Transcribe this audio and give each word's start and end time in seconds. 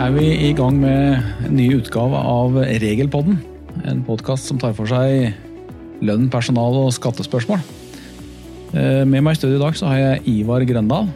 er 0.00 0.12
vi 0.14 0.28
i 0.48 0.50
gang 0.56 0.78
med 0.80 1.18
en 1.44 1.56
ny 1.58 1.66
utgave 1.76 2.16
av 2.16 2.54
Regelpodden. 2.56 3.36
En 3.84 3.98
podkast 4.06 4.48
som 4.48 4.56
tar 4.60 4.72
for 4.76 4.88
seg 4.88 5.34
lønn, 6.00 6.30
personal 6.32 6.78
og 6.86 6.94
skattespørsmål. 6.96 7.60
Eh, 8.72 9.02
Med 9.04 9.20
meg 9.20 9.36
i 9.36 9.40
studio 9.40 9.58
i 9.58 9.60
dag 9.60 9.76
så 9.76 9.90
har 9.90 9.98
jeg 10.00 10.22
Ivar 10.38 10.64
Grøndal. 10.64 11.10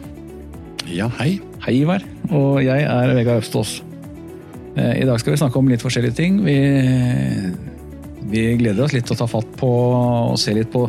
Ja, 0.85 1.07
hei. 1.17 1.39
Hei, 1.65 1.79
Ivar. 1.81 2.05
Og 2.29 2.59
jeg 2.61 2.83
er 2.83 3.13
Vegard 3.17 3.41
Østås. 3.41 3.79
Eh, 4.75 5.01
I 5.01 5.07
dag 5.09 5.17
skal 5.19 5.33
vi 5.33 5.41
snakke 5.41 5.57
om 5.57 5.71
litt 5.71 5.81
forskjellige 5.81 6.19
ting. 6.19 6.37
Vi, 6.45 6.59
vi 8.29 8.45
gleder 8.61 8.85
oss 8.85 8.93
litt 8.93 9.09
til 9.09 9.17
å 9.17 9.23
ta 9.23 9.29
fatt 9.31 9.49
på 9.57 9.71
og 9.71 10.37
se 10.37 10.53
litt 10.53 10.69
på 10.69 10.85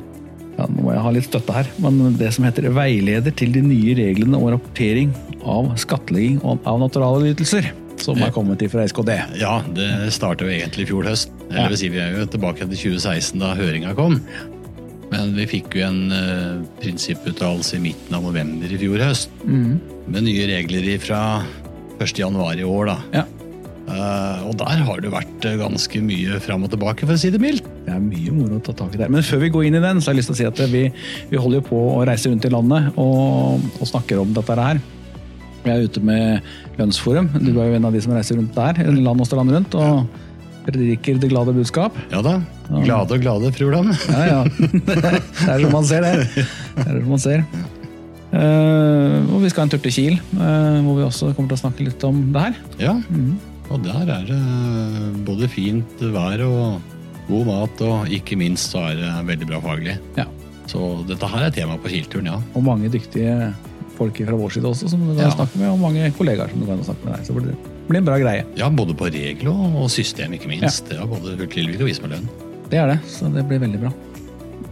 ja, 0.59 0.69
Nå 0.69 0.85
må 0.85 0.93
jeg 0.93 1.05
ha 1.05 1.11
litt 1.13 1.27
støtte 1.29 1.53
her, 1.53 1.73
men 1.81 2.17
det 2.17 2.31
som 2.33 2.45
heter 2.45 2.69
Veileder 2.73 3.33
til 3.37 3.57
de 3.57 3.65
nye 3.65 3.97
reglene 3.97 4.37
og 4.41 4.55
rapportering 4.55 5.17
av 5.45 5.73
skattlegging 5.81 6.39
av 6.45 6.81
naturalytelser. 6.81 7.73
Som 8.07 8.23
er 8.23 8.35
kommet 8.35 8.63
fra 8.71 8.85
SKD. 8.87 9.15
Ja, 9.41 9.57
det 9.77 9.89
starta 10.15 10.47
jo 10.47 10.53
egentlig 10.55 10.87
i 10.87 10.91
fjor 10.93 11.09
høst. 11.11 11.33
Eller 11.51 11.73
vil 11.73 11.81
si, 11.81 11.91
vi 11.93 12.03
er 12.03 12.15
jo 12.15 12.29
tilbake 12.31 12.67
til 12.67 12.79
2016 12.99 13.43
da 13.43 13.55
høringa 13.59 13.95
kom. 13.99 14.21
Men 15.13 15.37
vi 15.37 15.47
fikk 15.51 15.77
jo 15.79 15.87
en 15.87 16.01
uh, 16.11 16.65
prinsipputtalelse 16.81 17.79
i 17.79 17.85
midten 17.85 18.17
av 18.19 18.27
november 18.27 18.71
i 18.71 18.81
fjor 18.81 19.03
høst. 19.05 19.33
Mm. 19.47 19.79
Med 20.11 20.27
nye 20.27 20.51
regler 20.51 20.89
fra 21.03 21.21
1. 22.03 22.19
januar 22.21 22.59
i 22.59 22.67
år, 22.67 22.93
da. 22.93 22.99
Ja. 23.23 23.27
Uh, 23.87 24.49
og 24.51 24.57
der 24.59 24.81
har 24.83 24.99
det 24.99 25.13
vært 25.13 25.45
eh, 25.47 25.55
ganske 25.61 26.01
mye 26.03 26.41
fram 26.43 26.65
og 26.67 26.73
tilbake, 26.73 27.07
for 27.07 27.15
å 27.15 27.21
si 27.23 27.31
det 27.31 27.39
mildt. 27.39 27.69
Det 27.87 27.95
er 27.95 28.03
mye 28.03 28.35
moro 28.35 28.59
å 28.59 28.65
ta 28.67 28.75
tak 28.75 28.97
i 28.97 28.99
der. 28.99 29.13
Men 29.15 29.23
før 29.23 29.45
vi 29.45 29.53
går 29.55 29.69
inn 29.69 29.79
i 29.79 29.83
den, 29.85 30.03
så 30.03 30.11
har 30.11 30.17
jeg 30.17 30.25
lyst 30.25 30.33
til 30.33 30.35
å 30.35 30.41
si 30.41 30.49
at 30.49 30.63
vi, 30.73 30.83
vi 31.31 31.39
holder 31.39 31.61
jo 31.61 31.69
på 31.69 31.83
å 31.93 32.03
reise 32.09 32.33
rundt 32.33 32.49
i 32.49 32.51
landet 32.51 32.99
og, 32.99 33.63
og 33.79 33.91
snakker 33.93 34.25
om 34.25 34.35
dette 34.35 34.59
her. 34.59 34.83
Vi 35.67 35.73
er 35.75 35.89
ute 35.89 36.03
med 36.07 36.47
Lønnsforum. 36.79 37.27
Du 37.43 37.51
er 37.59 37.73
jo 37.73 37.81
en 37.81 37.89
av 37.89 37.97
de 37.97 38.03
som 38.05 38.15
reiser 38.15 38.39
rundt 38.39 38.55
der, 38.55 38.87
land 38.95 39.25
og 39.25 39.37
land 39.41 39.55
rundt. 39.59 39.75
og 39.75 40.23
prediker 40.67 41.19
det 41.23 41.31
glade 41.31 41.55
budskap. 41.55 41.95
Ja 42.11 42.21
da. 42.25 42.41
Glade 42.83 43.15
og 43.15 43.23
glade, 43.23 43.53
fru 43.55 43.71
Land. 43.71 43.93
Ja, 44.11 44.23
ja. 44.27 44.39
Det 44.87 45.51
er 45.53 45.63
som 45.63 45.75
man 45.75 45.87
ser, 45.87 46.03
det. 46.03 46.47
Det 46.75 46.87
er 46.87 46.97
som 46.97 47.11
man 47.13 47.23
ser. 47.23 47.45
Eh, 48.37 49.19
og 49.31 49.45
vi 49.45 49.51
skal 49.53 49.67
en 49.67 49.71
tur 49.71 49.83
til 49.85 49.95
Kiel, 49.95 50.17
eh, 50.19 50.81
hvor 50.83 50.99
vi 50.99 51.05
også 51.07 51.31
kommer 51.37 51.53
til 51.53 51.59
å 51.59 51.63
snakke 51.63 51.87
litt 51.87 52.07
om 52.09 52.25
det 52.35 52.43
her. 52.49 52.59
Ja, 52.83 52.97
og 53.71 53.83
der 53.87 54.11
er 54.17 54.27
det 54.27 54.41
både 55.27 55.49
fint 55.51 56.03
vær 56.15 56.43
og 56.47 56.93
god 57.31 57.47
mat, 57.49 57.87
og 57.87 58.11
ikke 58.19 58.39
minst 58.39 58.75
så 58.75 58.89
er 58.91 59.01
det 59.01 59.15
veldig 59.31 59.49
bra 59.51 59.63
faglig. 59.63 59.97
Ja. 60.19 60.27
Så 60.71 60.83
dette 61.07 61.31
her 61.31 61.47
er 61.47 61.55
tema 61.55 61.79
på 61.79 61.91
Kielturen, 61.91 62.31
ja. 62.31 62.41
Og 62.59 62.67
mange 62.67 62.91
dyktige 62.91 63.53
folk 63.99 64.21
fra 64.29 64.39
vår 64.39 64.57
side 64.57 64.71
også, 64.71 64.91
som 64.93 65.03
du 65.03 65.15
kan 65.15 65.25
Ja. 65.27 65.35
snakke 65.35 65.61
med, 65.61 65.69
og 65.73 65.79
mange 65.83 66.11
kollegaer 66.17 66.51
som 66.53 66.61
du 66.61 66.67
kan 66.67 66.83
snakke 66.85 67.05
med 67.05 67.17
deg. 67.17 67.27
Så 67.27 67.35
det 67.35 67.57
blir, 67.89 67.99
en 68.01 68.05
bra 68.05 68.19
greie. 68.19 68.45
Ja, 68.57 68.69
både 68.71 68.95
på 68.97 69.11
regel 69.13 69.49
og 69.53 69.89
system, 69.91 70.33
ikke 70.37 70.49
minst. 70.49 70.89
Det 70.89 70.99
er 70.99 71.07
både 71.07 71.37
fullt 71.37 71.51
tilvik 71.57 71.81
og 71.81 71.89
vis 71.91 72.03
med 72.03 72.11
lønn. 72.17 72.29
Det 72.71 72.79
er 72.83 72.87
det, 72.95 73.01
så 73.07 73.33
det 73.33 73.47
blir 73.49 73.61
veldig 73.63 73.81
bra. 73.81 73.93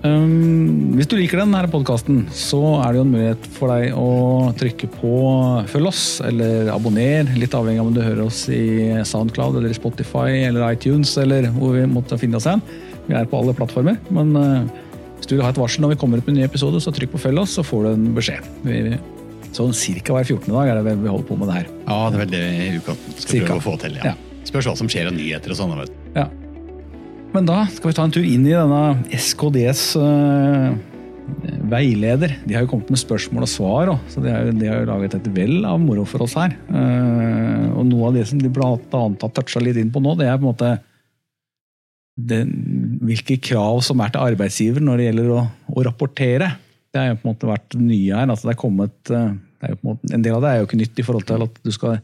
Um, 0.04 0.92
hvis 0.98 1.08
du 1.08 1.16
liker 1.16 1.40
denne 1.40 1.62
podkasten, 1.72 2.26
så 2.36 2.58
er 2.84 2.92
det 2.92 2.98
jo 2.98 3.04
en 3.06 3.12
mulighet 3.14 3.46
for 3.56 3.72
deg 3.72 3.94
å 3.96 4.08
trykke 4.60 4.88
på 4.98 5.12
følg 5.72 5.88
oss, 5.88 6.02
eller 6.20 6.68
abonner, 6.74 7.30
litt 7.40 7.54
avhengig 7.56 7.80
av 7.80 7.88
om 7.88 7.94
du 7.96 8.02
hører 8.04 8.26
oss 8.26 8.42
i 8.52 9.00
Soundcloud 9.08 9.56
eller 9.56 9.72
i 9.72 9.78
Spotify 9.78 10.44
eller 10.44 10.66
iTunes, 10.74 11.16
eller 11.16 11.48
hvor 11.56 11.72
vi 11.78 11.86
måtte 11.88 12.18
finne 12.20 12.36
oss 12.36 12.44
hen. 12.50 12.60
Vi 13.06 13.16
er 13.16 13.24
på 13.30 13.40
alle 13.40 13.56
plattformer, 13.56 13.96
men 14.12 14.36
uh, 14.36 14.68
hvis 15.16 15.30
du 15.30 15.38
vil 15.38 15.44
ha 15.46 15.54
et 15.54 15.62
varsel 15.62 15.80
når 15.86 15.94
vi 15.94 16.00
kommer 16.02 16.20
ut 16.20 16.26
med 16.28 16.34
en 16.34 16.40
ny 16.42 16.44
episode, 16.50 16.82
så 16.84 16.92
trykk 16.92 17.14
på 17.16 17.22
følg 17.24 17.40
oss, 17.40 17.56
så 17.56 17.64
får 17.64 17.86
du 17.86 17.92
en 17.94 18.06
beskjed. 18.18 18.44
Vi, 18.68 18.98
sånn 19.56 19.74
cirka 19.76 20.14
hver 20.16 20.26
14. 20.26 20.48
dag 20.52 20.70
er 20.70 20.78
det 20.78 20.86
vel 20.88 21.02
vi 21.02 21.10
holder 21.12 21.28
på 21.28 21.36
med 21.40 21.50
det 21.50 21.58
her. 21.60 21.68
Ja, 21.86 21.98
det 22.10 22.16
er 22.16 22.22
vel 22.24 22.32
det 22.32 22.46
ukanten 22.80 23.18
skal 23.18 23.30
Cirka. 23.30 23.50
prøve 23.50 23.60
å 23.60 23.66
få 23.68 23.76
til. 23.84 23.98
ja. 24.00 24.12
Ja. 24.12 24.16
Spørs 24.44 24.66
hva 24.68 24.74
som 24.76 24.90
skjer 24.92 25.08
av 25.08 25.14
nyheter 25.16 25.54
og 25.54 25.56
sånn. 25.56 25.78
Ja. 26.14 26.26
Men 27.34 27.46
da 27.48 27.62
skal 27.72 27.90
vi 27.90 27.96
ta 27.96 28.04
en 28.04 28.12
tur 28.14 28.26
inn 28.26 28.44
i 28.46 28.52
denne 28.52 28.82
SKDs 29.16 29.84
uh, 29.98 30.74
veileder. 31.72 32.36
De 32.44 32.54
har 32.54 32.66
jo 32.66 32.70
kommet 32.74 32.92
med 32.92 33.00
spørsmål 33.00 33.46
og 33.46 33.50
svar, 33.50 33.92
også, 33.94 34.18
så 34.18 34.24
de 34.26 34.34
har, 34.34 34.44
jo, 34.46 34.56
de 34.60 34.68
har 34.68 34.82
jo 34.82 34.90
laget 34.92 35.16
et 35.16 35.30
vell 35.34 35.64
av 35.66 35.80
moro 35.82 36.04
for 36.06 36.26
oss 36.26 36.36
her. 36.38 36.54
Uh, 36.68 37.72
og 37.72 37.88
noe 37.88 38.10
av 38.10 38.18
det 38.18 38.26
som 38.30 38.42
de 38.42 38.52
blant 38.52 38.98
annet 39.00 39.24
har 39.24 39.32
toucha 39.34 39.64
litt 39.64 39.80
inn 39.80 39.94
på 39.94 40.02
nå, 40.04 40.12
det 40.20 40.28
er 40.28 40.36
på 40.36 40.44
en 40.44 40.52
måte 40.52 40.74
det, 42.14 42.44
hvilke 43.02 43.40
krav 43.42 43.80
som 43.82 44.02
er 44.04 44.12
til 44.14 44.22
arbeidsgiver 44.22 44.84
når 44.84 45.00
det 45.00 45.08
gjelder 45.08 45.32
å, 45.34 45.40
å 45.74 45.86
rapportere. 45.88 46.52
Det 46.94 47.00
har 47.00 47.10
jo 47.10 47.18
på 47.18 47.26
en 47.26 47.32
måte 47.32 47.50
vært 47.50 47.76
nye 47.80 48.14
her. 48.14 48.30
altså 48.30 48.48
det 48.48 48.54
er 48.54 48.60
kommet, 48.60 48.98
eh, 49.10 49.32
en, 49.72 49.82
måte, 49.86 50.12
en 50.14 50.24
del 50.24 50.36
av 50.36 50.44
det 50.44 50.52
er 50.52 50.60
jo 50.60 50.68
ikke 50.68 50.80
nytt 50.80 51.00
i 51.00 51.06
forhold 51.06 51.26
til 51.28 51.44
at 51.46 51.60
du 51.64 51.70
skal 51.74 52.00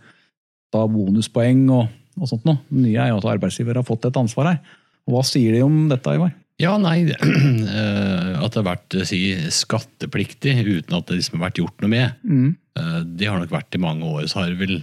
ta 0.70 0.84
bonuspoeng 0.90 1.64
og, 1.74 1.88
og 2.18 2.30
sånt 2.30 2.46
noe. 2.48 2.60
Det 2.68 2.84
nye 2.84 3.00
er 3.02 3.12
jo 3.12 3.18
at 3.20 3.30
arbeidsgiver 3.34 3.80
har 3.80 3.86
fått 3.86 4.06
et 4.08 4.20
ansvar 4.20 4.52
her. 4.52 4.60
Og 5.08 5.16
Hva 5.16 5.24
sier 5.26 5.56
de 5.56 5.64
om 5.66 5.82
dette, 5.90 6.14
Ivar? 6.14 6.32
Ja, 6.60 6.74
nei, 6.80 6.98
eh, 7.08 8.32
at 8.36 8.52
det 8.52 8.60
har 8.60 8.68
vært 8.68 8.96
eh, 8.98 9.08
si, 9.08 9.20
skattepliktig 9.54 10.58
uten 10.66 10.98
at 10.98 11.08
det 11.08 11.20
liksom 11.20 11.38
har 11.38 11.48
vært 11.48 11.62
gjort 11.62 11.84
noe 11.84 11.92
med. 11.92 12.24
Mm. 12.24 12.50
Det 13.16 13.26
har 13.28 13.40
nok 13.40 13.52
vært 13.52 13.76
i 13.76 13.82
mange 13.82 14.06
år. 14.08 14.24
Så 14.30 14.40
har 14.40 14.52
vi 14.54 14.66
vel 14.66 14.76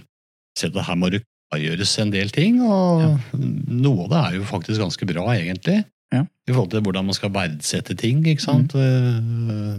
sett 0.58 0.76
at 0.76 0.86
her 0.86 0.98
må 0.98 1.08
det 1.10 1.22
klargjøres 1.48 1.94
en 2.02 2.12
del 2.12 2.32
ting. 2.34 2.60
Og 2.62 3.32
noe 3.34 4.06
av 4.06 4.10
det 4.12 4.20
er 4.20 4.36
jo 4.38 4.48
faktisk 4.48 4.82
ganske 4.82 5.08
bra, 5.08 5.24
egentlig. 5.34 5.80
Ja. 6.14 6.24
I 6.24 6.54
forhold 6.54 6.72
til 6.72 6.84
hvordan 6.84 7.08
man 7.08 7.16
skal 7.16 7.32
verdsette 7.34 7.96
ting, 7.98 8.22
ikke 8.26 8.44
sant. 8.44 8.74
Eh, 8.78 9.78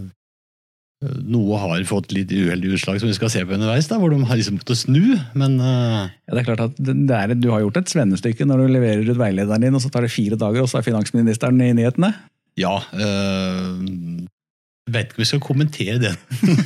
Noe 1.00 1.56
har 1.62 1.84
fått 1.88 2.12
litt 2.12 2.28
uheldige 2.28 2.76
utslag 2.76 2.98
som 3.00 3.08
vi 3.08 3.16
skal 3.16 3.30
se 3.32 3.46
på 3.48 3.56
underveis, 3.56 3.88
da, 3.88 3.96
hvor 4.02 4.12
de 4.12 4.20
har 4.28 4.36
liksom 4.36 4.58
måttet 4.58 4.82
snu. 4.82 5.14
Men 5.40 5.56
uh... 5.64 6.10
Ja, 6.28 6.34
det 6.34 6.42
er 6.42 6.48
klart 6.50 6.64
at 6.66 6.82
er, 6.92 7.36
Du 7.40 7.48
har 7.54 7.64
gjort 7.64 7.80
et 7.80 7.94
svennestykke 7.94 8.48
når 8.48 8.66
du 8.66 8.74
leverer 8.74 9.08
ut 9.08 9.22
veilederen 9.22 9.64
din, 9.64 9.78
og 9.78 9.84
så 9.84 9.92
tar 9.94 10.04
det 10.04 10.12
fire 10.12 10.36
dager, 10.40 10.66
og 10.66 10.68
så 10.68 10.82
er 10.82 10.90
finansministeren 10.90 11.64
i 11.64 11.72
nyhetene. 11.78 12.12
ja 12.60 12.74
Jeg 13.00 14.92
vet 14.92 15.08
ikke 15.08 15.22
om 15.22 15.24
vi 15.24 15.30
skal 15.32 15.44
kommentere 15.48 15.98
det. 16.04 16.14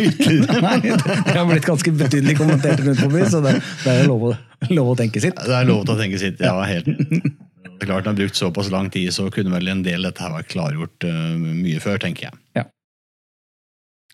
Nei, 0.65 0.75
det 0.81 1.37
har 1.37 1.45
blitt 1.51 1.69
ganske 1.69 1.93
betydelig 2.01 2.39
kommentert 2.41 2.81
rundt 2.81 3.05
forbi, 3.05 3.25
så 3.29 3.45
det, 3.45 3.59
det 3.85 3.97
er 3.99 4.09
lov 4.09 4.31
å, 4.31 4.35
lov 4.73 4.93
å 4.95 4.97
tenke 4.97 5.21
sitt. 5.21 5.37
Det 5.37 5.59
er 5.61 5.69
lov 5.69 5.85
til 5.85 5.93
å 5.93 6.01
tenke 6.01 6.25
sitt. 6.25 6.41
Ja, 6.41 6.57
helt. 6.65 6.89
Det 6.89 7.85
er 7.85 7.85
klart, 7.85 8.07
det 8.07 8.15
har 8.15 8.21
brukt 8.23 8.39
såpass 8.39 8.73
lang 8.73 8.89
tid, 8.89 9.13
så 9.13 9.29
kunne 9.33 9.53
vel 9.53 9.69
en 9.69 9.85
del 9.85 10.09
dette 10.09 10.25
vært 10.39 10.49
klargjort 10.49 11.05
uh, 11.05 11.35
mye 11.37 11.83
før, 11.83 12.01
tenker 12.01 12.31
jeg. 12.31 12.39
Ja. 12.57 12.71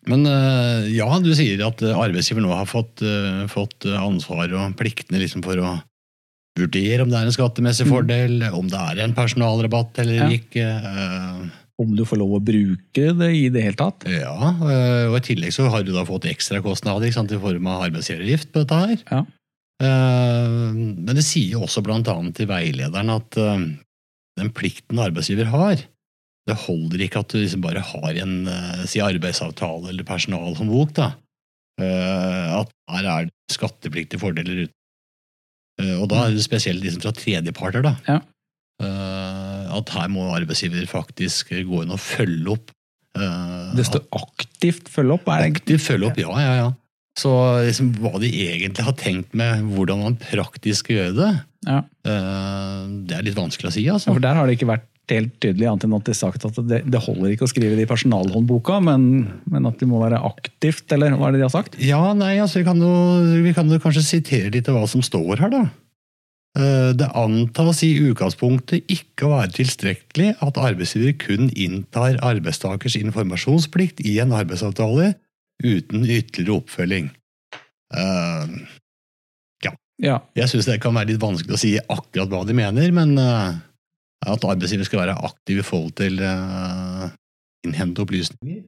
Men 0.08 0.24
eh, 0.30 0.88
ja, 0.96 1.08
du 1.20 1.32
sier 1.36 1.60
at 1.68 1.82
eh, 1.84 1.96
arbeidsgiver 1.98 2.44
nå 2.46 2.54
har 2.56 2.68
fått, 2.70 3.02
eh, 3.04 3.44
fått 3.52 3.86
ansvar 4.00 4.52
og 4.56 4.78
pliktene 4.80 5.20
liksom 5.20 5.44
for 5.44 5.60
å 5.60 5.74
vurdere 6.60 7.04
om 7.04 7.12
det 7.12 7.20
er 7.20 7.28
en 7.30 7.36
skattemessig 7.36 7.86
Mm. 7.88 7.92
fordel, 7.94 8.38
om 8.56 8.68
det 8.68 8.80
er 8.80 9.02
en 9.04 9.14
personalrabatt 9.16 10.00
eller 10.00 10.16
Ja. 10.24 10.30
ikke. 10.30 11.52
Om 11.80 11.96
du 11.96 12.04
får 12.04 12.18
lov 12.20 12.34
å 12.36 12.44
bruke 12.44 13.14
det 13.18 13.30
i 13.36 13.48
det 13.50 13.62
hele 13.64 13.78
tatt. 13.80 14.04
Ja, 14.12 14.34
og 14.36 15.16
i 15.16 15.22
tillegg 15.24 15.54
så 15.56 15.70
har 15.72 15.84
du 15.84 15.94
da 15.94 16.04
fått 16.04 16.26
ekstrakostnader 16.28 17.08
i 17.08 17.40
form 17.40 17.68
av 17.68 17.86
arbeidsgiveravgift 17.88 18.52
på 18.52 18.66
dette 18.66 18.76
her. 18.76 18.98
Ja. 19.10 19.22
Men 19.80 21.16
det 21.16 21.24
sier 21.24 21.54
jo 21.56 21.62
også 21.64 21.82
blant 21.86 22.10
annet 22.12 22.36
til 22.36 22.48
veilederen 22.48 23.10
at 23.16 23.32
den 23.40 24.52
plikten 24.52 25.00
arbeidsgiver 25.00 25.48
har, 25.54 25.78
det 26.50 26.58
holder 26.66 27.04
ikke 27.06 27.22
at 27.24 27.32
du 27.32 27.38
liksom 27.44 27.62
bare 27.64 27.84
har 27.86 28.18
en 28.24 28.36
eh, 28.52 28.84
si 28.90 29.00
arbeidsavtale 29.06 29.92
eller 29.94 30.08
personalhåndbok. 30.08 30.94
da. 30.98 31.12
Eh, 31.80 32.50
At 32.60 32.74
her 32.92 33.06
er 33.14 33.30
det 33.30 33.56
skattepliktige 33.56 34.20
fordeler 34.22 34.66
ute. 34.66 34.74
Eh, 35.80 35.96
Og 36.02 36.10
da 36.12 36.26
er 36.28 36.36
det 36.36 36.44
spesielt 36.44 36.84
liksom 36.84 37.02
fra 37.06 37.14
tredjeparter. 37.16 37.86
da. 37.86 37.96
Ja. 38.10 38.20
Eh, 38.82 39.78
At 39.80 39.90
her 39.96 40.10
må 40.12 40.28
arbeidsgiver 40.36 40.88
faktisk 40.90 41.52
gå 41.68 41.84
inn 41.86 41.94
og 41.96 42.00
følge 42.02 42.56
opp. 42.58 42.72
eh, 43.16 43.72
Det 43.76 43.86
står 43.88 44.06
aktivt 44.18 44.90
følge 44.92 45.14
opp. 45.18 45.28
Er 45.30 45.44
det 45.46 45.56
Aktivt 45.62 45.82
følge 45.88 46.08
opp, 46.12 46.18
ja, 46.18 46.30
ja, 46.40 46.54
ja. 46.64 46.70
Så 47.20 47.32
liksom, 47.66 47.94
hva 48.00 48.20
de 48.22 48.30
egentlig 48.32 48.84
har 48.86 48.94
tenkt 48.96 49.34
med 49.36 49.64
hvordan 49.76 50.04
man 50.04 50.16
praktisk 50.22 50.86
skal 50.86 50.96
gjøre 50.96 51.16
det, 51.18 51.32
Ja. 51.68 51.80
eh, 52.06 52.84
det 53.08 53.18
er 53.18 53.24
litt 53.24 53.36
vanskelig 53.36 53.68
å 53.68 53.74
si, 53.76 53.84
altså. 53.90 54.14
For 54.14 54.20
der 54.24 54.36
har 54.36 54.48
det 54.48 54.58
ikke 54.58 54.70
vært 54.70 54.86
helt 55.12 55.36
tydelig, 55.42 55.68
annet 55.70 55.86
enn 55.88 55.98
at 55.98 56.08
de 56.08 56.14
har 56.14 56.20
sagt 56.20 56.46
at 56.48 56.58
det, 56.70 56.80
det 56.90 57.02
holder 57.04 57.34
ikke 57.34 57.48
å 57.48 57.52
skrive 57.52 57.76
det 57.78 57.86
i 57.86 57.90
personalhåndboka, 57.90 58.80
men, 58.86 59.04
men 59.50 59.68
at 59.70 59.82
det 59.82 59.90
må 59.90 60.02
være 60.04 60.22
aktivt, 60.30 60.86
eller 60.96 61.18
hva 61.18 61.30
er 61.30 61.36
det 61.36 61.42
de 61.42 61.48
har 61.48 61.54
sagt? 61.54 61.78
Ja, 61.84 62.02
nei, 62.18 62.36
altså, 62.42 62.62
vi 62.62 62.68
kan 62.68 62.82
jo, 62.84 62.94
vi 63.46 63.54
kan 63.58 63.70
jo 63.72 63.82
kanskje 63.84 64.06
sitere 64.06 64.54
litt 64.54 64.70
av 64.72 64.80
hva 64.80 64.88
som 64.90 65.04
står 65.06 65.44
her, 65.46 65.54
da. 65.54 65.64
Eh, 66.60 66.92
Det 66.98 67.12
antas 67.18 67.84
i 67.86 67.94
utgangspunktet 68.10 68.90
ikke 68.90 69.28
å 69.28 69.36
være 69.36 69.54
tilstrekkelig 69.60 70.34
at 70.46 70.60
arbeidsgiver 70.60 71.16
kun 71.22 71.52
inntar 71.54 72.18
arbeidstakers 72.26 72.98
informasjonsplikt 73.00 74.02
i 74.02 74.18
en 74.24 74.34
arbeidsavtale 74.36 75.14
uten 75.64 76.06
ytterligere 76.06 76.62
oppfølging. 76.62 77.10
Uh, 77.94 78.62
Ja. 80.00 80.22
Jeg 80.38 80.48
syns 80.48 80.68
det 80.70 80.80
kan 80.80 80.96
være 80.96 81.12
litt 81.12 81.20
vanskelig 81.20 81.58
å 81.58 81.60
si 81.60 81.74
akkurat 81.76 82.32
hva 82.32 82.46
de 82.48 82.56
mener, 82.56 82.92
men 82.96 83.18
eh, 83.20 83.58
at 84.28 84.44
arbeidsgiver 84.44 84.88
skal 84.88 85.04
være 85.04 85.20
aktiv 85.30 85.62
i 85.62 85.66
forhold 85.66 85.94
til 86.00 86.20
uh, 86.20 87.08
innhente 87.66 88.04
opplysninger. 88.04 88.66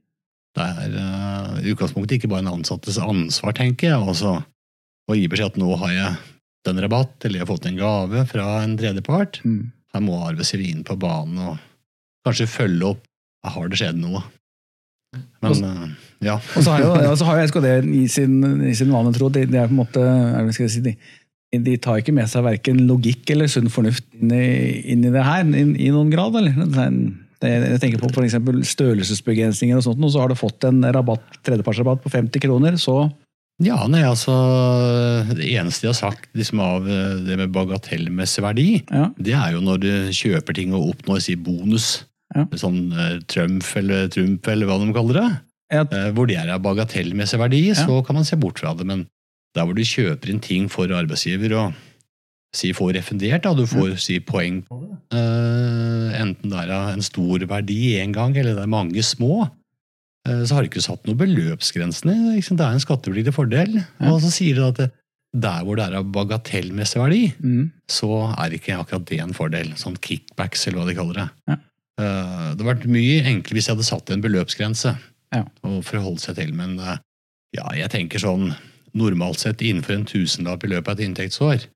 Det 0.52 0.64
er 0.64 1.60
i 1.62 1.72
utgangspunktet 1.72 2.18
ikke 2.18 2.30
bare 2.32 2.44
en 2.44 2.54
ansattes 2.58 2.98
ansvar, 3.00 3.54
tenker 3.56 3.92
jeg. 3.92 4.00
altså 4.00 4.40
å 5.10 5.16
gi 5.18 5.28
beskjed 5.30 5.54
at 5.54 5.60
nå 5.60 5.70
har 5.80 5.94
jeg 5.94 6.10
en 6.70 6.82
rabatt, 6.84 7.16
eller 7.24 7.40
jeg 7.40 7.44
har 7.44 7.50
fått 7.50 7.66
en 7.68 7.78
gave 7.78 8.26
fra 8.30 8.46
en 8.62 8.76
tredjepart. 8.78 9.40
Mm. 9.44 9.72
Her 9.92 10.04
må 10.04 10.20
arbeidsgiver 10.28 10.68
inn 10.68 10.84
på 10.86 10.96
banen 11.00 11.40
og 11.42 11.56
kanskje 12.26 12.50
følge 12.50 12.92
opp. 12.94 13.02
Har 13.42 13.66
det 13.70 13.80
skjedd 13.80 13.98
noe? 13.98 14.22
Men 15.42 15.64
eh, 15.66 15.88
ja. 16.28 16.36
Og 16.38 16.62
så 16.62 16.76
har 16.76 16.84
jo, 16.84 16.92
og 17.10 17.16
så 17.18 17.26
har 17.26 17.40
jo 17.40 17.48
SKD 17.50 17.66
i 17.90 18.04
sin, 18.08 18.36
i 18.68 18.76
sin 18.78 18.92
vane 18.94 19.10
tro 19.16 19.26
det, 19.34 19.48
det 19.50 19.58
er 19.58 19.66
på 19.66 19.74
en 19.74 19.80
måte 19.82 20.04
er 20.04 20.46
det, 20.46 20.54
skal 20.54 20.68
jeg 20.68 20.74
si, 20.76 20.84
de, 20.86 20.94
de 21.52 21.74
tar 21.76 22.00
ikke 22.00 22.14
med 22.16 22.30
seg 22.32 22.46
verken 22.46 22.86
logikk 22.88 23.28
eller 23.34 23.50
sunn 23.50 23.68
fornuft 23.72 24.06
inn 24.16 24.32
i, 24.32 24.46
inn 24.94 25.04
i 25.04 25.12
det 25.12 25.24
her 25.26 25.44
i, 25.44 25.64
i 25.84 25.90
noen 25.92 26.12
grad. 26.12 26.38
eller? 26.38 26.56
Jeg 27.42 27.80
tenker 27.82 28.00
på 28.00 28.08
f.eks. 28.08 28.38
størrelsesbegrensninger 28.70 29.76
og 29.76 29.84
sånt, 29.84 30.00
og 30.00 30.14
så 30.14 30.22
har 30.22 30.32
du 30.32 30.38
fått 30.38 30.64
en 30.68 30.80
rabatt, 30.94 31.26
tredjepartsrabatt 31.44 32.00
på 32.04 32.12
50 32.14 32.44
kroner, 32.46 32.78
så 32.80 33.04
Ja, 33.62 33.76
nei, 33.86 34.00
altså 34.08 34.32
Det 35.28 35.50
eneste 35.52 35.86
jeg 35.86 35.92
har 35.92 35.98
sagt 35.98 36.30
liksom, 36.38 36.62
av 36.64 36.88
eh, 36.88 37.20
det 37.26 37.36
med 37.38 37.52
bagatellmessig 37.54 38.42
verdi, 38.46 38.68
ja. 38.88 39.10
det 39.18 39.36
er 39.36 39.56
jo 39.56 39.62
når 39.62 39.82
du 39.82 39.92
kjøper 40.16 40.56
ting 40.56 40.72
og 40.74 40.94
oppnår 40.94 41.20
si 41.22 41.36
bonus. 41.36 42.06
Ja. 42.32 42.46
Sånn 42.56 42.86
uh, 42.96 43.18
trumf 43.28 43.74
eller 43.76 44.06
trump 44.08 44.46
eller 44.48 44.64
hva 44.64 44.78
de 44.80 44.94
kaller 44.96 45.18
det. 45.18 45.30
Ja. 45.74 45.82
Uh, 45.84 46.08
hvor 46.16 46.30
det 46.30 46.38
er 46.40 46.54
av 46.54 46.62
bagatellmessig 46.64 47.40
verdi, 47.42 47.66
så 47.76 48.00
kan 48.06 48.16
man 48.16 48.24
se 48.24 48.38
bort 48.40 48.62
fra 48.62 48.72
det. 48.78 48.86
Men 48.88 49.04
der 49.56 49.66
hvor 49.68 49.76
du 49.76 49.82
kjøper 49.84 50.30
inn 50.32 50.40
ting 50.40 50.68
for 50.72 50.88
arbeidsgiver 50.96 51.52
og 51.58 51.80
si 52.56 52.70
får 52.76 52.92
refundert, 52.98 53.44
da, 53.46 53.54
du 53.56 53.64
får 53.68 53.94
si 54.00 54.18
poeng 54.20 54.58
på 54.68 54.76
det. 54.82 54.96
Uh, 55.16 56.12
enten 56.20 56.52
det 56.52 56.62
er 56.66 56.72
en 56.92 57.04
stor 57.04 57.44
verdi 57.48 57.94
én 58.00 58.12
gang, 58.12 58.34
eller 58.36 58.58
det 58.58 58.64
er 58.66 58.72
mange 58.72 59.04
små. 59.04 59.46
Uh, 60.28 60.42
Så 60.44 60.54
har 60.54 60.62
du 60.64 60.68
ikke 60.68 60.84
satt 60.84 61.06
noen 61.08 61.16
beløpsgrensene. 61.20 62.16
Det 62.36 62.52
er 62.60 62.74
en 62.76 62.82
skattepliktig 62.84 63.32
fordel. 63.32 63.78
Ja. 63.80 64.10
Og 64.12 64.20
så 64.24 64.30
sier 64.34 64.58
du 64.58 64.66
at 64.66 64.82
det, 64.82 64.90
der 65.32 65.64
hvor 65.64 65.78
det 65.80 65.86
er 65.86 65.96
av 66.02 66.10
bagatellmessig 66.12 67.00
verdi, 67.00 67.22
mm, 67.40 67.70
så 67.88 68.10
er 68.36 68.52
ikke 68.52 68.76
akkurat 68.76 69.06
det 69.08 69.20
en 69.24 69.32
fordel. 69.36 69.72
Sånn 69.80 69.96
kickbacks, 69.96 70.66
eller 70.68 70.82
hva 70.82 70.90
de 70.90 70.96
kaller 70.98 71.20
det. 71.22 71.28
Ja. 71.48 71.56
Uh, 71.56 72.04
Det 72.04 72.50
hadde 72.52 72.68
vært 72.68 72.84
mye 72.92 73.16
enklere 73.32 73.56
hvis 73.56 73.70
jeg 73.70 73.76
hadde 73.78 73.88
satt 73.88 74.12
en 74.12 74.24
beløpsgrense 74.24 74.92
Ja. 75.32 75.46
og 75.64 75.80
forholdt 75.88 76.20
seg 76.20 76.36
til, 76.36 76.52
men 76.52 76.76
ja, 77.56 77.64
jeg 77.76 77.88
tenker 77.92 78.20
sånn 78.20 78.50
normalt 78.94 79.38
sett 79.42 79.62
innenfor 79.64 79.94
en 79.96 80.04
tusenlapp 80.08 80.64
i 80.64 80.70
løpet 80.72 80.88
av 80.88 80.98
et 81.00 81.06
inntektsår. 81.08 81.66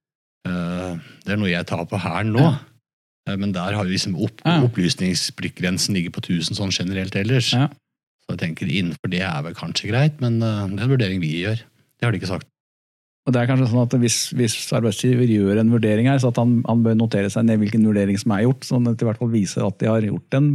Eh, 0.47 0.97
Det 1.25 1.33
er 1.33 1.37
noe 1.41 1.49
jeg 1.51 1.65
tar 1.67 1.85
på 1.85 1.99
hæren 1.99 2.31
nå. 2.35 2.39
Ja. 2.39 2.57
Eh, 3.27 3.35
Men 3.37 3.51
der 3.51 3.73
har 3.75 3.83
jo 3.85 3.91
liksom 3.91 4.15
opp, 4.21 4.41
Ja. 4.45 4.61
opplysningspliktgrensen 4.63 5.93
ligger 5.95 6.11
på 6.11 6.21
1000 6.23 6.55
sånn 6.55 6.71
generelt 6.71 7.15
ellers. 7.15 7.53
Ja. 7.53 7.67
Så 8.27 8.35
jeg 8.35 8.39
tenker 8.39 8.67
innenfor 8.67 9.09
det 9.09 9.21
er 9.21 9.41
vel 9.43 9.53
kanskje 9.53 9.89
greit, 9.91 10.19
men 10.21 10.41
eh, 10.41 10.67
det 10.67 10.79
er 10.79 10.83
en 10.83 10.89
vurdering 10.97 11.19
vi 11.21 11.43
gjør. 11.43 11.57
Det 11.99 12.03
har 12.05 12.11
de 12.11 12.19
ikke 12.19 12.27
sagt. 12.35 12.47
Og 13.27 13.33
det 13.33 13.41
er 13.41 13.47
kanskje 13.49 13.67
sånn 13.67 13.83
at 13.83 13.99
Hvis, 13.99 14.31
hvis 14.33 14.55
arbeidsgiver 14.71 15.27
gjør 15.27 15.59
en 15.59 15.71
vurdering 15.71 16.07
her, 16.07 16.17
så 16.17 16.29
at 16.29 16.37
han, 16.37 16.61
han 16.65 16.83
bør 16.83 16.95
notere 16.95 17.29
seg 17.29 17.43
ned 17.45 17.59
hvilken 17.59 17.83
vurdering 17.83 18.17
som 18.17 18.31
er 18.31 18.43
gjort, 18.45 18.61
sånn 18.63 18.87
at 18.87 18.97
det 18.97 19.03
i 19.03 19.09
hvert 19.09 19.19
fall 19.19 19.33
viser 19.33 19.65
at 19.67 19.77
de 19.79 19.87
har 19.87 20.01
gjort 20.01 20.33
en 20.39 20.53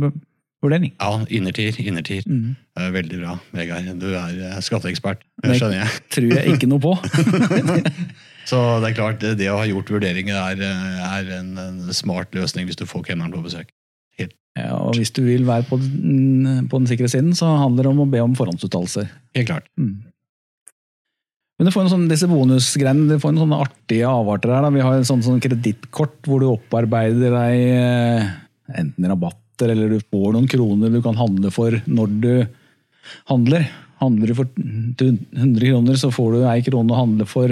vurdering. 0.62 0.94
Ja, 0.96 1.10
innertier, 1.28 1.76
innertier. 1.82 2.26
Mm. 2.26 2.54
Eh, 2.78 2.88
Veldig 2.94 3.20
bra, 3.20 3.36
Vegard. 3.56 3.90
Du 4.00 4.08
er 4.12 4.38
eh, 4.48 4.58
skatteekspert. 4.64 5.24
Det 5.42 5.58
skjønner 5.58 5.82
jeg. 5.82 5.92
Det 5.98 6.12
Tror 6.16 6.34
jeg 6.36 6.56
ikke 6.56 6.70
noe 6.70 6.82
på. 6.82 6.94
Så 8.50 8.58
det 8.82 8.90
er 8.90 8.96
klart, 8.96 9.22
det 9.38 9.50
å 9.52 9.60
ha 9.60 9.66
gjort 9.68 9.92
vurderinger 9.94 10.38
er, 10.38 10.62
eh, 10.66 11.02
er 11.08 11.32
en, 11.38 11.52
en 11.62 11.94
smart 11.94 12.34
løsning 12.36 12.68
hvis 12.68 12.80
du 12.80 12.86
får 12.88 13.06
kemneren 13.10 13.34
på 13.34 13.44
besøk. 13.46 13.72
Ja, 14.52 14.74
og 14.76 14.98
hvis 15.00 15.08
du 15.16 15.22
vil 15.24 15.46
være 15.48 15.64
på 15.64 15.78
den, 15.80 16.66
på 16.68 16.76
den 16.76 16.88
sikre 16.90 17.08
siden, 17.08 17.30
så 17.32 17.46
handler 17.56 17.86
det 17.86 17.92
om 17.94 18.02
å 18.04 18.08
be 18.12 18.20
om 18.20 18.34
forhåndsuttalelser. 18.36 19.06
Helt 19.38 19.48
klart. 19.48 19.64
Mm. 19.80 20.02
Men 21.56 21.68
du 21.68 21.72
får 21.72 21.86
en 21.86 21.92
sånn, 21.94 22.04
disse 22.10 22.28
bonusgreiene, 22.28 23.06
du 23.08 23.22
får 23.22 23.32
en 23.32 23.40
sånne 23.46 23.60
artige 23.64 24.10
avarter 24.10 24.52
her. 24.52 24.66
Da. 24.66 24.72
Vi 24.74 24.84
har 24.84 24.98
en 24.98 25.08
sånn, 25.08 25.24
sånn 25.24 25.40
kredittkort 25.40 26.28
hvor 26.28 26.44
du 26.44 26.50
opparbeider 26.50 27.32
deg 27.32 27.64
enten 28.76 29.08
enten 29.08 29.08
rabatter 29.52 29.72
eller 29.72 29.88
du 29.88 30.00
får 30.00 30.32
noen 30.32 30.48
kroner 30.48 30.90
du 30.90 31.02
kan 31.02 31.16
handle 31.16 31.50
for 31.50 31.70
når 31.86 32.20
du 32.20 32.46
handler. 33.28 33.68
Handler 34.00 34.26
du 34.26 34.34
for 34.34 34.46
100 34.56 35.60
kroner, 35.60 35.94
så 35.96 36.10
får 36.10 36.32
du 36.32 36.46
ei 36.48 36.62
krone 36.62 36.92
å 36.92 36.98
handle 36.98 37.26
for 37.26 37.48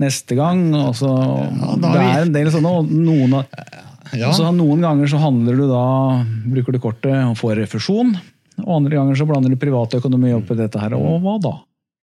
neste 0.00 0.34
gang. 0.34 0.74
Og 0.74 0.94
så, 0.96 1.08
ja, 1.08 1.76
det 1.76 1.92
er 2.02 2.22
en 2.24 2.32
del 2.32 2.50
sånne, 2.50 2.72
og 2.72 2.90
noen 2.90 3.44
Ja, 4.14 4.30
så 4.32 4.52
Noen 4.54 4.80
ganger 4.80 5.06
så 5.10 5.18
handler 5.18 5.56
du 5.56 5.66
da, 5.66 6.24
bruker 6.46 6.72
du 6.72 6.78
kortet 6.78 7.24
og 7.26 7.36
får 7.36 7.56
refusjon. 7.58 8.16
Og 8.62 8.76
andre 8.78 8.96
ganger 8.96 9.16
så 9.18 9.26
blander 9.26 9.50
du 9.50 9.58
privatøkonomi 9.58 10.32
opp 10.32 10.50
i 10.54 10.58
dette 10.58 10.78
her. 10.80 10.94
Og 10.94 11.18
hva 11.20 11.36
da? 11.42 11.56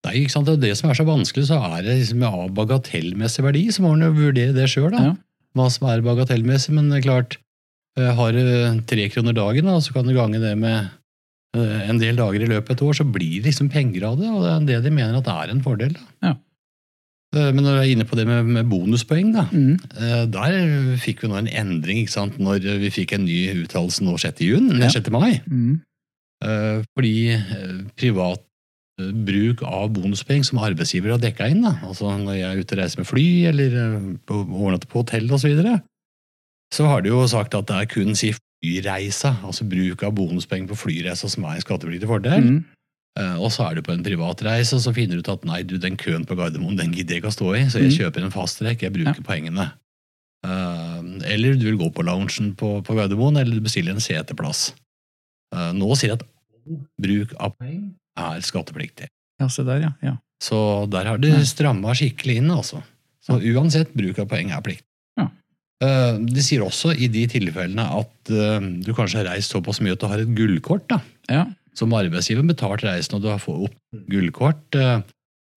Nei, 0.06 0.20
ikke 0.20 0.30
sant? 0.36 0.46
Det 0.46 0.60
det 0.62 0.76
som 0.78 0.90
er 0.92 0.94
så 0.94 1.06
vanskelig, 1.08 1.48
så 1.48 1.58
er 1.58 1.82
det 1.82 1.96
liksom 1.98 2.22
av 2.28 2.52
bagatellmessig 2.54 3.42
verdi, 3.42 3.64
så 3.72 3.82
må 3.82 3.96
man 3.96 4.04
jo 4.06 4.12
vurdere 4.14 4.54
det 4.54 4.68
sjøl, 4.70 4.92
da. 4.94 5.08
Ja. 5.08 5.14
Hva 5.58 5.66
som 5.74 5.88
er 5.90 6.04
bagatellmessig, 6.04 6.76
men 6.76 6.92
det 6.92 7.00
er 7.00 7.06
klart, 7.08 7.38
har 8.18 8.32
du 8.32 8.82
tre 8.86 9.08
kroner 9.12 9.34
dagen, 9.36 9.64
da, 9.66 9.78
så 9.84 9.92
kan 9.94 10.06
du 10.06 10.14
gange 10.16 10.38
det 10.42 10.54
med 10.58 10.88
eh, 11.56 11.88
en 11.90 11.98
del 11.98 12.16
dager 12.16 12.40
i 12.44 12.48
løpet 12.50 12.70
av 12.70 12.76
et 12.76 12.82
år, 12.88 12.94
så 13.00 13.06
blir 13.10 13.38
det 13.42 13.50
liksom 13.50 13.70
penger 13.72 14.04
av 14.10 14.18
det, 14.20 14.28
og 14.30 14.42
det 14.44 14.52
er 14.52 14.66
det 14.82 14.84
de 14.88 14.94
mener 14.94 15.16
at 15.18 15.24
det 15.28 15.34
er 15.34 15.54
en 15.54 15.62
fordel. 15.64 15.96
Ja. 16.22 16.34
Eh, 17.36 17.50
Men 17.52 17.64
når 17.64 17.74
du 17.76 17.80
er 17.82 17.90
inne 17.92 18.06
på 18.08 18.16
det 18.16 18.26
med, 18.28 18.64
bonuspoeng, 18.70 19.32
da, 19.34 19.46
Mm. 19.52 19.74
eh, 20.00 20.24
der 20.26 20.96
fikk 20.96 21.22
vi 21.22 21.28
nå 21.28 21.36
en 21.38 21.48
endring 21.48 21.98
ikke 22.04 22.14
sant? 22.14 22.38
når 22.38 22.60
vi 22.80 22.90
fikk 22.90 23.12
en 23.12 23.24
ny 23.26 23.64
uttalelse 23.64 24.00
nå 24.04 24.16
6. 24.18 24.40
juni, 24.40 24.78
Ja. 24.80 24.88
6. 24.88 25.10
mai. 25.10 25.40
Mm. 25.48 25.80
Eh, 26.44 26.82
Fordi 26.96 27.30
eh, 27.34 27.82
privat 27.96 28.40
eh, 29.00 29.10
bruk 29.12 29.62
av 29.62 29.90
bonuspoeng 29.92 30.44
som 30.44 30.58
arbeidsgiver 30.58 31.10
har 31.10 31.18
dekka 31.18 31.50
inn, 31.50 31.62
da. 31.62 31.74
altså 31.84 32.08
når 32.18 32.34
jeg 32.38 32.48
er 32.56 32.60
ute 32.62 32.72
og 32.74 32.78
reiser 32.84 32.98
med 32.98 33.06
fly 33.06 33.26
eller 33.50 33.76
eh, 33.84 34.00
på- 34.26 34.46
overnatter 34.48 34.88
på 34.88 35.02
hotell 35.04 35.28
osv., 35.32 35.80
så, 36.74 36.86
har 36.86 37.02
de 37.02 37.08
jo 37.12 37.22
sagt 37.30 37.54
at 37.54 37.66
det 37.70 37.76
er 37.82 37.86
kun 37.90 38.14
si 38.18 38.32
flyreisa, 38.36 39.36
altså 39.46 39.64
bruk 39.68 40.02
av 40.02 40.12
bonuspenger 40.18 40.68
på 40.72 40.76
flyreisa 40.76 41.28
som 41.30 41.44
er 41.46 41.56
en 41.58 41.64
skattepliktig 41.64 42.08
fordel. 42.10 42.42
Mm. 42.44 42.58
Eh, 43.18 43.36
Og 43.40 43.50
så 43.54 43.68
er 43.68 43.74
du 43.78 43.82
på 43.86 43.92
en 43.94 44.02
privatreise, 44.04 44.74
og 44.76 44.82
så 44.84 44.92
finner 44.94 45.16
du 45.18 45.22
ut 45.24 45.28
at 45.32 45.44
nei, 45.48 45.62
du, 45.62 45.76
den 45.78 45.96
køen 45.96 46.26
på 46.26 46.36
Gardermoen 46.38 46.76
den 46.78 46.92
gidder 46.94 47.16
jeg 47.16 47.22
ikke 47.22 47.32
å 47.32 47.36
stå 47.38 47.52
i, 47.56 47.62
så 47.70 47.78
jeg 47.82 47.92
Mm. 47.92 47.98
kjøper 47.98 48.24
en 48.26 48.34
fasttrekk, 48.34 48.82
jeg 48.82 48.92
bruker 48.98 49.22
poengene. 49.26 49.68
Eh, 50.46 51.32
eller 51.34 51.54
du 51.58 51.64
vil 51.70 51.78
gå 51.80 51.88
på 51.94 52.04
loungen 52.06 52.54
på, 52.58 52.82
på 52.86 52.94
Gardermoen, 52.98 53.38
eller 53.40 53.54
du 53.58 53.64
bestiller 53.64 53.94
en 53.96 54.02
seteplass. 54.02 54.72
Eh, 55.54 55.72
nå 55.74 55.88
sier 55.96 56.12
jeg 56.14 56.20
at 56.20 56.26
bruk 57.00 57.32
av 57.40 57.54
poeng 57.58 57.94
er 58.18 58.40
skattepliktig. 58.44 59.08
Ja, 59.40 59.46
se 59.48 59.62
der, 59.66 59.80
ja. 59.86 59.92
ja. 60.02 60.16
Så 60.42 60.58
der 60.90 61.06
har 61.06 61.18
de 61.22 61.30
stramma 61.46 61.94
skikkelig 61.96 62.40
inn, 62.42 62.50
altså. 62.54 62.82
Så 63.24 63.38
uansett, 63.54 63.94
bruk 63.98 64.18
av 64.22 64.28
poeng 64.30 64.50
er 64.54 64.62
plikt. 64.66 64.84
Eh, 65.84 66.18
De 66.18 66.42
sier 66.42 66.64
også 66.64 66.90
i 66.96 67.06
de 67.12 67.26
tilfellene 67.30 67.84
at 68.00 68.32
eh, 68.34 68.58
du 68.82 68.90
kanskje 68.96 69.20
har 69.22 69.28
reist 69.34 69.54
såpass 69.54 69.80
mye 69.84 69.94
at 69.94 70.02
du 70.02 70.08
har 70.10 70.18
et 70.24 70.34
gullkort. 70.34 70.88
da. 70.90 71.00
ja. 71.30 71.46
Som 71.78 71.92
arbeidsgiver 71.94 72.42
betalt 72.42 72.82
reisen 72.82 73.14
og 73.14 73.22
du 73.22 73.28
har 73.30 73.38
fått 73.38 73.68
opp 73.68 73.76
gullkort, 74.10 74.74
eh, 74.74 75.00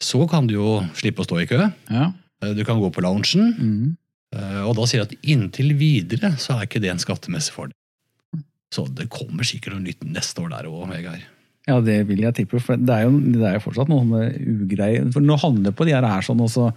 så 0.01 0.19
kan 0.29 0.45
du 0.49 0.53
jo 0.53 0.75
slippe 0.97 1.23
å 1.23 1.25
stå 1.25 1.39
i 1.41 1.47
kø. 1.49 1.71
ja. 1.89 2.11
Du 2.41 2.63
kan 2.65 2.79
gå 2.81 2.87
på 2.89 3.01
loungen, 3.05 3.53
Mm. 3.57 3.95
eh, 4.33 4.61
og 4.65 4.75
da 4.75 4.85
sier 4.89 5.03
de 5.05 5.13
at 5.15 5.21
inntil 5.29 5.75
videre 5.77 6.31
så 6.41 6.55
er 6.57 6.65
ikke 6.65 6.81
det 6.81 6.89
en 6.89 6.97
skattemessig 6.97 7.53
fordel. 7.53 7.75
Så 8.73 8.87
det 8.95 9.09
kommer 9.13 9.43
sikkert 9.45 9.73
noe 9.75 9.83
nytt 9.85 10.01
neste 10.05 10.41
år 10.41 10.49
der 10.49 10.65
òg, 10.69 10.89
Vegard. 10.89 11.21
Ja, 11.67 11.79
det 11.81 12.07
vil 12.07 12.21
jeg 12.23 12.33
tippe. 12.33 12.59
For 12.59 12.77
det 12.77 12.89
er 12.89 13.03
jo, 13.05 13.19
det 13.19 13.43
er 13.45 13.53
jo 13.59 13.63
fortsatt 13.69 13.89
noen 13.89 14.09
ugreier. 14.65 15.05
For 15.13 15.21
nå 15.21 15.37
handler 15.37 15.69
handler 15.69 15.75
på 15.77 15.85
de 15.85 15.93
her, 15.93 16.01
her 16.07 16.21
sånn 16.25 16.41
også, 16.41 16.71
så 16.71 16.73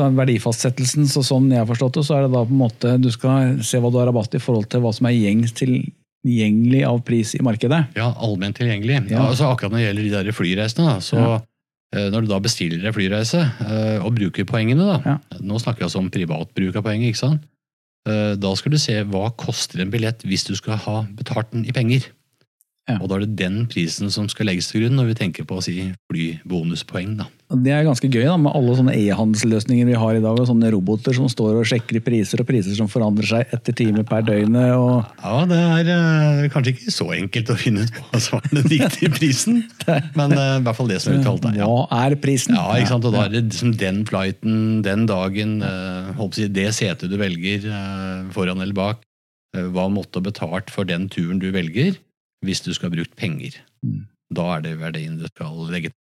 er 0.00 0.14
verdifastsettelsen, 0.16 1.04
så 1.12 1.20
sånn 1.26 1.50
jeg 1.52 1.60
har 1.60 1.68
forstått 1.68 1.98
det, 1.98 2.04
så 2.08 2.16
er 2.16 2.22
det 2.24 2.32
da 2.32 2.40
på 2.48 2.54
en 2.54 2.60
måte 2.62 2.94
du 3.02 3.10
skal 3.12 3.58
se 3.66 3.76
hva 3.82 3.90
du 3.92 3.98
har 4.00 4.08
rabatt 4.08 4.32
i 4.34 4.40
forhold 4.40 4.70
til 4.72 4.80
hva 4.80 4.92
som 4.96 5.04
er 5.10 5.12
gjengs 5.18 5.52
tilgjengelig 5.58 6.82
av 6.88 7.02
pris 7.04 7.34
i 7.36 7.42
markedet. 7.44 7.82
Ja, 7.98 8.08
allment 8.16 8.56
tilgjengelig. 8.56 9.02
Ja. 9.10 9.18
Ja. 9.18 9.26
altså 9.28 9.50
akkurat 9.52 9.72
når 9.74 9.82
det 9.82 9.86
gjelder 9.90 10.02
de 10.08 10.14
der 10.30 10.32
flyreisene, 10.38 10.94
så 11.04 11.18
Ja. 11.20 11.42
eh, 11.94 12.08
når 12.10 12.20
du 12.24 12.28
da 12.32 12.38
bestiller 12.40 12.86
en 12.86 12.96
flyreise 12.96 13.42
eh, 13.60 13.98
og 14.04 14.14
bruker 14.16 14.44
poengene, 14.48 14.86
da, 15.04 15.18
nå 15.40 15.58
snakker 15.60 15.80
jeg 15.84 15.90
altså 15.90 15.98
om 16.00 16.10
privatbruk 16.10 16.76
av 16.76 16.82
poeng, 16.88 17.02
ikke 17.04 17.18
sant? 17.26 17.42
Eh, 18.08 18.34
da 18.34 18.54
skal 18.56 18.72
du 18.72 18.78
se 18.82 18.96
hva 19.04 19.28
koster 19.36 19.80
en 19.82 19.90
billett 19.92 20.24
hvis 20.26 20.44
du 20.48 20.54
skal 20.56 20.76
ha 20.76 21.02
betalt 21.14 21.52
den 21.52 21.64
i 21.68 21.72
penger. 21.76 22.08
Ja. 22.92 22.98
Og 23.00 23.10
da 23.10 23.18
er 23.18 23.26
det 23.26 23.38
den 23.40 23.62
prisen 23.70 24.12
som 24.14 24.28
skal 24.32 24.50
legges 24.50 24.70
til 24.70 24.84
grunn 24.84 24.98
når 25.00 25.12
vi 25.12 25.20
tenker 25.24 25.48
på 25.48 25.58
å 25.58 25.64
si 25.64 25.76
flybonuspoeng. 26.12 27.16
da. 27.20 27.30
Det 27.52 27.72
er 27.74 27.84
ganske 27.84 28.08
gøy 28.08 28.24
da, 28.24 28.36
med 28.40 28.54
alle 28.56 28.74
sånne 28.78 28.94
e-handelsløsninger 28.96 29.88
vi 29.90 29.96
har 29.98 30.16
i 30.16 30.22
dag, 30.24 30.38
og 30.40 30.48
sånne 30.48 30.70
roboter 30.72 31.12
som 31.16 31.28
står 31.28 31.58
og 31.60 31.68
sjekker 31.68 32.00
priser, 32.04 32.40
og 32.40 32.48
priser 32.48 32.76
som 32.78 32.88
forandrer 32.90 33.28
seg 33.28 33.52
etter 33.52 33.76
time 33.76 34.04
per 34.08 34.24
døgn. 34.24 34.56
og 34.72 35.02
Ja, 35.20 35.34
det 35.50 35.58
er 35.60 35.90
uh, 35.92 36.46
kanskje 36.52 36.72
ikke 36.72 36.94
så 36.94 37.10
enkelt 37.18 37.52
å 37.52 37.58
finne 37.60 37.84
ut 37.84 37.98
hva 37.98 38.22
som 38.24 38.40
er 38.40 38.48
den 38.56 38.68
riktige 38.72 39.12
prisen, 39.12 39.60
men 40.18 40.36
uh, 40.36 40.56
i 40.56 40.64
hvert 40.64 40.78
fall 40.78 40.88
det 40.92 41.02
som 41.04 41.12
er 41.12 41.20
uttalt. 41.20 41.48
Ja. 41.58 41.68
Hva 41.68 42.04
er 42.06 42.16
prisen? 42.22 42.56
Ja, 42.56 42.70
ikke 42.78 42.94
sant? 42.94 43.08
og 43.08 43.16
da 43.16 43.26
er 43.26 43.34
det 43.34 43.44
liksom 43.50 43.74
den 43.82 44.02
flighten, 44.08 44.56
den 44.86 45.04
dagen, 45.10 45.58
uh, 45.60 46.16
å 46.16 46.30
si, 46.32 46.48
det 46.52 46.70
setet 46.76 47.12
du 47.12 47.18
velger 47.20 47.66
eh, 47.68 48.20
foran 48.32 48.62
eller 48.62 48.76
bak, 48.76 49.02
hva 49.52 49.84
måtte 49.92 50.20
ha 50.20 50.24
betalt 50.24 50.70
for 50.72 50.88
den 50.88 51.10
turen 51.12 51.40
du 51.42 51.50
velger, 51.52 51.98
hvis 52.42 52.60
du 52.64 52.72
skal 52.74 52.90
ha 52.90 52.96
brukt 52.96 53.16
penger. 53.18 53.58
Mm. 53.86 54.06
Da 54.34 54.46
er 54.56 54.62
det 54.64 54.76
verdien 54.80 55.18
du 55.20 55.26
skal 55.30 55.66
legge 55.72 55.90
til. 55.92 55.98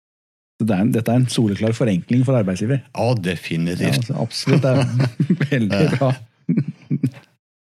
Det 0.61 0.75
er 0.76 0.82
en, 0.85 0.90
dette 0.92 1.09
er 1.09 1.16
en 1.23 1.28
soleklar 1.32 1.73
forenkling 1.73 2.20
for 2.26 2.37
arbeidsgiver. 2.37 2.82
Ja, 2.85 3.06
Ja, 3.09 3.14
definitivt. 3.16 4.11
altså, 4.11 4.16
absolutt. 4.20 4.62
Det 4.62 4.70
er 4.76 4.85
veldig 5.54 5.87
bra. 5.99 6.11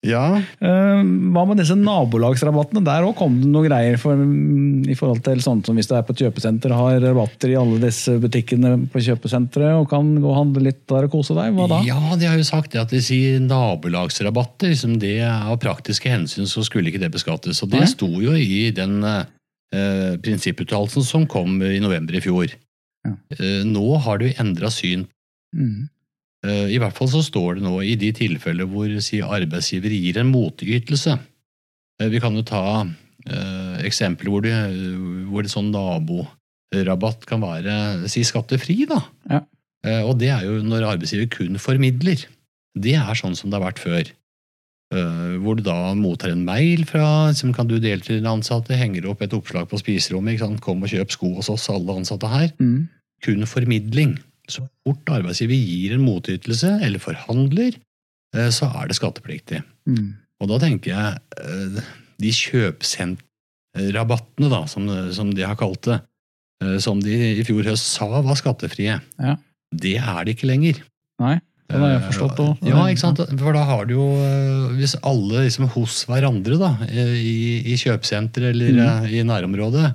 Ja, 0.05 0.37
Eh, 0.61 1.01
Hva 1.33 1.43
med 1.49 1.57
disse 1.57 1.75
nabolagsrabattene? 1.75 2.83
Der 2.85 3.05
òg 3.07 3.15
kom 3.17 3.39
det 3.41 3.49
noen 3.49 3.65
greier 3.65 3.97
for, 3.99 4.13
i 4.13 4.95
forhold 4.97 5.23
til 5.25 5.41
sånn 5.41 5.63
som 5.65 5.75
hvis 5.77 5.89
du 5.89 5.95
er 5.97 6.03
på 6.05 6.13
et 6.13 6.21
kjøpesenter 6.21 6.73
har 6.73 6.99
rabatter 7.01 7.49
i 7.51 7.57
alle 7.57 7.79
disse 7.81 8.13
butikkene 8.21 8.75
på 8.93 9.01
kjøpesenteret 9.03 9.73
og 9.81 9.89
kan 9.89 10.11
gå 10.21 10.29
og 10.29 10.37
handle 10.37 10.67
litt 10.69 10.83
der 10.89 11.07
og 11.09 11.15
kose 11.17 11.33
deg. 11.37 11.55
Hva 11.57 11.67
da? 11.73 11.81
Ja, 11.87 11.97
de 12.15 12.29
har 12.29 12.37
jo 12.37 12.45
sagt 12.47 12.71
det 12.75 12.83
at 12.83 12.93
de 12.93 13.01
sier 13.03 13.41
nabolagsrabatter. 13.43 14.69
Liksom 14.73 14.99
det 15.01 15.17
Av 15.27 15.57
praktiske 15.61 16.09
hensyn 16.13 16.47
så 16.49 16.63
skulle 16.65 16.91
ikke 16.93 17.01
det 17.01 17.11
beskattes. 17.17 17.63
Og 17.65 17.73
det 17.73 17.81
Nei. 17.83 17.91
sto 17.91 18.07
jo 18.21 18.37
i 18.37 18.69
den 18.75 19.01
eh, 19.03 20.15
prinsipputtalelsen 20.23 21.03
som 21.05 21.27
kom 21.29 21.57
i 21.65 21.79
november 21.83 22.15
i 22.17 22.23
fjor. 22.23 22.53
Ja. 23.07 23.15
Eh, 23.37 23.63
nå 23.65 23.97
har 24.05 24.21
du 24.21 24.29
endra 24.29 24.69
syn. 24.73 25.07
Mm. 25.55 25.87
Eh, 26.45 26.67
I 26.75 26.79
hvert 26.81 26.95
fall 26.97 27.09
så 27.11 27.23
står 27.25 27.57
det 27.57 27.65
nå 27.65 27.79
i 27.81 27.95
de 27.99 28.11
tilfeller 28.15 28.69
hvor 28.69 28.91
si, 29.03 29.21
arbeidsgiver 29.23 29.93
gir 29.93 30.21
en 30.21 30.31
motytelse. 30.31 31.17
Eh, 32.01 32.09
vi 32.13 32.21
kan 32.23 32.35
jo 32.37 32.45
ta 32.45 32.63
eh, 32.83 33.77
eksempler 33.87 34.31
hvor 34.31 34.45
det, 34.45 34.55
hvor 35.31 35.45
det 35.45 35.53
sånn 35.53 35.71
naborabatt 35.73 37.25
kan 37.29 37.41
være 37.43 38.09
si 38.11 38.25
skattefri. 38.27 38.83
da. 38.89 39.01
Ja. 39.31 39.41
Eh, 39.87 40.03
og 40.03 40.17
det 40.21 40.31
er 40.33 40.45
jo 40.45 40.61
når 40.65 40.91
arbeidsgiver 40.93 41.29
kun 41.33 41.57
formidler. 41.61 42.27
Det 42.77 42.95
er 42.99 43.17
sånn 43.17 43.37
som 43.37 43.49
det 43.49 43.57
har 43.57 43.69
vært 43.71 43.81
før. 43.81 44.13
Eh, 44.93 45.33
hvor 45.43 45.57
du 45.57 45.65
da 45.65 45.91
mottar 45.99 46.31
en 46.31 46.45
mail 46.47 46.85
fra 46.87 47.33
som 47.35 47.51
kan 47.55 47.67
du 47.67 47.75
dele 47.75 47.99
til 48.03 48.21
den 48.21 48.29
ansatte, 48.29 48.77
henger 48.77 49.09
opp 49.11 49.25
et 49.25 49.33
oppslag 49.35 49.67
på 49.67 49.79
spiserommet. 49.81 50.39
Kom 50.63 50.85
og 50.85 50.93
kjøp 50.93 51.11
sko 51.11 51.33
hos 51.39 51.49
oss, 51.51 51.67
alle 51.73 51.97
ansatte 51.97 52.29
her. 52.31 52.53
Mm. 52.61 52.87
Kun 53.25 53.47
formidling. 53.49 54.15
Så 54.47 54.63
fort 54.87 55.09
arbeidsgiver 55.11 55.57
gir 55.59 55.93
en 55.97 56.05
motytelse 56.07 56.69
eller 56.85 56.99
forhandler, 57.03 57.75
eh, 58.35 58.49
så 58.55 58.69
er 58.79 58.87
det 58.87 58.95
skattepliktig. 58.99 59.59
Mm. 59.89 60.13
Og 60.41 60.47
da 60.51 60.59
tenker 60.63 60.93
jeg 60.93 61.19
eh, 61.41 61.81
de 62.21 62.31
kjøpsentrabattene, 63.75 64.49
da, 64.51 64.61
som, 64.71 64.87
som 65.13 65.33
de 65.35 65.43
har 65.45 65.57
kalt 65.59 65.83
det, 65.89 65.99
eh, 66.63 66.77
som 66.83 67.01
de 67.03 67.13
i 67.41 67.43
fjor 67.47 67.67
høst 67.67 67.91
sa 67.97 68.07
var 68.21 68.37
skattefrie, 68.39 68.99
Ja. 69.19 69.35
det 69.75 69.97
er 69.99 70.23
det 70.25 70.37
ikke 70.37 70.47
lenger. 70.49 70.79
Nei, 71.21 71.35
det 71.67 71.79
har 71.81 71.89
jeg 71.97 72.05
forstått 72.11 72.39
òg. 72.43 72.61
Ja, 72.69 72.85
ikke 72.87 73.01
sant? 73.03 73.19
For 73.41 73.51
da 73.57 73.63
har 73.67 73.87
du 73.89 73.95
jo 73.97 74.05
Hvis 74.77 74.93
alle 75.01 75.41
liksom 75.47 75.67
hos 75.73 76.05
hverandre 76.07 76.55
da, 76.61 76.69
i, 76.87 77.63
i 77.73 77.75
kjøpesenter 77.81 78.51
eller 78.53 78.77
eh, 78.85 79.09
i 79.17 79.23
nærområdet 79.27 79.89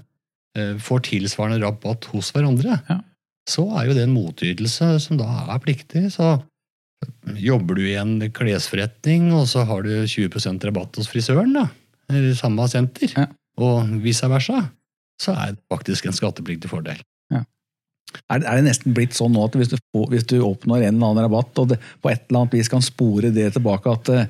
får 0.85 1.01
tilsvarende 1.07 1.63
rabatt 1.65 2.05
hos 2.13 2.29
hverandre, 2.35 2.77
Ja. 2.91 2.99
Så 3.49 3.65
er 3.79 3.89
jo 3.89 3.95
det 3.97 4.05
en 4.07 4.15
motytelse 4.15 4.89
som 5.03 5.19
da 5.21 5.27
er 5.51 5.63
pliktig. 5.65 6.07
Så 6.15 6.37
jobber 7.43 7.79
du 7.79 7.85
i 7.89 7.97
en 7.99 8.19
klesforretning, 8.35 9.33
og 9.35 9.49
så 9.51 9.65
har 9.67 9.83
du 9.83 9.91
20% 10.07 10.69
rabatt 10.69 11.01
hos 11.01 11.11
frisøren, 11.11 11.53
da, 11.57 11.67
eller 12.11 12.37
samme 12.39 12.69
senter, 12.71 13.11
Ja. 13.19 13.27
og 13.59 13.89
vice 14.05 14.29
versa, 14.31 14.69
så 15.21 15.35
er 15.35 15.53
det 15.57 15.63
faktisk 15.73 16.07
en 16.07 16.15
skattepliktig 16.17 16.71
fordel. 16.71 17.01
Er, 18.29 18.43
er 18.45 18.59
det 18.59 18.67
nesten 18.67 18.93
blitt 18.93 19.15
sånn 19.17 19.33
nå 19.33 19.41
at 19.47 19.55
hvis 19.57 19.71
du, 19.73 19.79
hvis 20.13 20.27
du 20.29 20.35
oppnår 20.45 20.83
en 20.85 20.99
eller 20.99 21.07
annen 21.15 21.25
rabatt, 21.25 21.57
og 21.63 21.71
det 21.71 21.79
på 22.05 22.11
et 22.11 22.27
eller 22.29 22.43
annet 22.43 22.57
vis 22.59 22.69
kan 22.69 22.83
spore 22.85 23.31
det 23.33 23.47
tilbake 23.55 23.89
at 23.89 24.11
eh, 24.13 24.27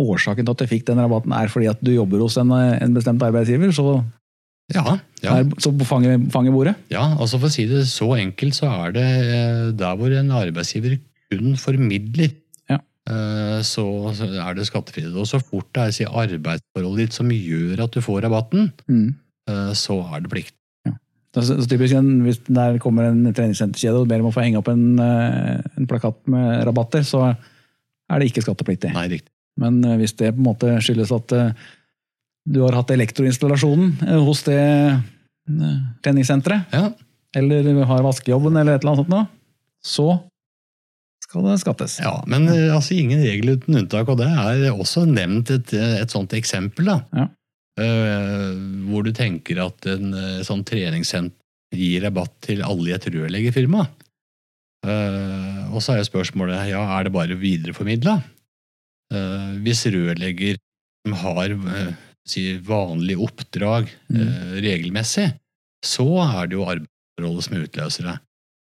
årsaken 0.00 0.42
til 0.48 0.50
at 0.56 0.64
du 0.64 0.66
fikk 0.72 0.88
den 0.88 0.98
rabatten 0.98 1.30
er 1.36 1.46
fordi 1.52 1.68
at 1.70 1.78
du 1.86 1.92
jobber 1.94 2.18
hos 2.24 2.34
en, 2.42 2.50
eh, 2.56 2.80
en 2.82 2.96
bestemt 2.96 3.22
arbeidsgiver, 3.22 3.70
så, 3.76 4.00
Ja, 4.74 4.96
ja. 5.22 5.34
Der, 5.42 5.50
så 5.62 5.72
fanger, 5.86 6.18
fanger 6.32 6.52
bordet? 6.54 6.74
Ja, 6.92 7.04
altså 7.20 7.38
For 7.40 7.48
å 7.50 7.52
si 7.54 7.66
det 7.70 7.84
så 7.90 8.08
enkelt, 8.18 8.54
så 8.58 8.70
er 8.86 8.94
det 8.96 9.04
eh, 9.06 9.66
der 9.78 9.98
hvor 10.00 10.12
en 10.18 10.30
arbeidsgiver 10.38 10.98
kun 11.32 11.54
formidler, 11.60 12.32
Ja. 12.70 12.78
eh, 13.08 13.60
så 13.66 13.84
er 14.12 14.54
det 14.58 14.66
skattefrihet. 14.68 15.14
Og 15.16 15.26
så 15.30 15.40
fort 15.42 15.68
det 15.74 15.82
er 15.86 15.94
si, 15.96 16.04
arbeidsforholdet 16.08 17.06
ditt 17.06 17.12
som 17.16 17.28
gjør 17.30 17.84
at 17.84 17.92
du 17.92 18.00
får 18.04 18.22
rabatten, 18.26 18.72
Mm. 18.88 19.14
eh, 19.48 19.72
så 19.74 20.00
er 20.14 20.20
det 20.24 20.30
plikt. 20.30 20.54
Så, 21.32 21.40
så 21.48 21.64
typisk 21.64 21.94
Hvis 21.96 22.42
der 22.44 22.76
kommer 22.76 23.06
en 23.08 23.22
treningssenterkjede 23.32 24.02
og 24.02 24.08
ber 24.10 24.20
om 24.20 24.26
å 24.28 24.32
få 24.34 24.42
henge 24.44 24.58
opp 24.60 24.68
en, 24.68 24.98
en 25.00 25.86
plakat 25.88 26.18
med 26.28 26.66
rabatter, 26.68 27.00
så 27.08 27.22
er 27.32 28.18
det 28.20 28.26
ikke 28.28 28.42
skattepliktig. 28.44 28.90
Nei, 28.92 29.06
riktig. 29.08 29.30
Men 29.56 29.78
hvis 29.96 30.12
det 30.20 30.34
på 30.34 30.42
en 30.42 30.44
måte 30.44 30.74
skyldes 30.84 31.08
at 31.16 31.32
du 32.48 32.60
har 32.64 32.74
hatt 32.76 32.90
elektroinstallasjonen 32.94 33.94
eh, 34.06 34.20
hos 34.26 34.42
det 34.48 34.58
eh, 34.58 35.78
treningssenteret, 36.04 36.74
Ja, 36.74 36.90
eller 37.38 37.64
du 37.64 37.82
har 37.88 38.04
vaskejobben 38.04 38.58
eller 38.60 38.76
et 38.76 38.82
eller 38.82 38.92
annet 38.92 39.04
sånt 39.04 39.12
noe, 39.12 39.26
så 39.82 40.08
skal 41.22 41.46
det 41.46 41.60
skattes. 41.62 41.98
ja 42.02 42.16
Men 42.30 42.48
eh, 42.50 42.68
altså, 42.74 42.96
ingen 42.98 43.22
regel 43.22 43.54
uten 43.56 43.78
unntak, 43.82 44.10
og 44.10 44.18
det 44.20 44.28
er 44.28 44.66
også 44.72 45.06
nevnt 45.08 45.54
et, 45.54 45.72
et 45.72 46.12
sånt 46.12 46.34
eksempel. 46.36 46.92
da. 46.92 46.98
Ja. 47.22 47.30
Uh, 47.80 48.52
hvor 48.84 49.00
du 49.00 49.14
tenker 49.16 49.62
at 49.62 49.86
en 49.88 50.10
sånn 50.44 50.60
treningssenter 50.68 51.38
gir 51.72 52.02
rabatt 52.04 52.34
til 52.44 52.60
alle 52.60 52.90
i 52.90 52.92
et 52.92 53.06
rørleggerfirma. 53.08 53.86
Uh, 54.84 55.72
og 55.72 55.80
så 55.80 55.94
er 55.94 56.02
jo 56.02 56.10
spørsmålet 56.10 56.68
ja, 56.68 56.82
er 56.98 57.06
det 57.06 57.14
bare 57.14 57.38
videreformidla. 57.40 58.18
Uh, 59.08 59.56
hvis 59.64 59.86
rørlegger 59.88 60.60
har 61.22 61.56
si, 62.28 62.58
vanlige 62.58 63.18
oppdrag 63.24 63.88
Mm. 64.10 64.20
eh, 64.20 64.60
regelmessig, 64.62 65.32
så 65.84 66.06
er 66.22 66.46
det 66.46 66.54
jo 66.58 66.64
arbeidsforholdet 66.66 67.42
som 67.48 67.56
utløser 67.62 68.02
det. 68.10 68.18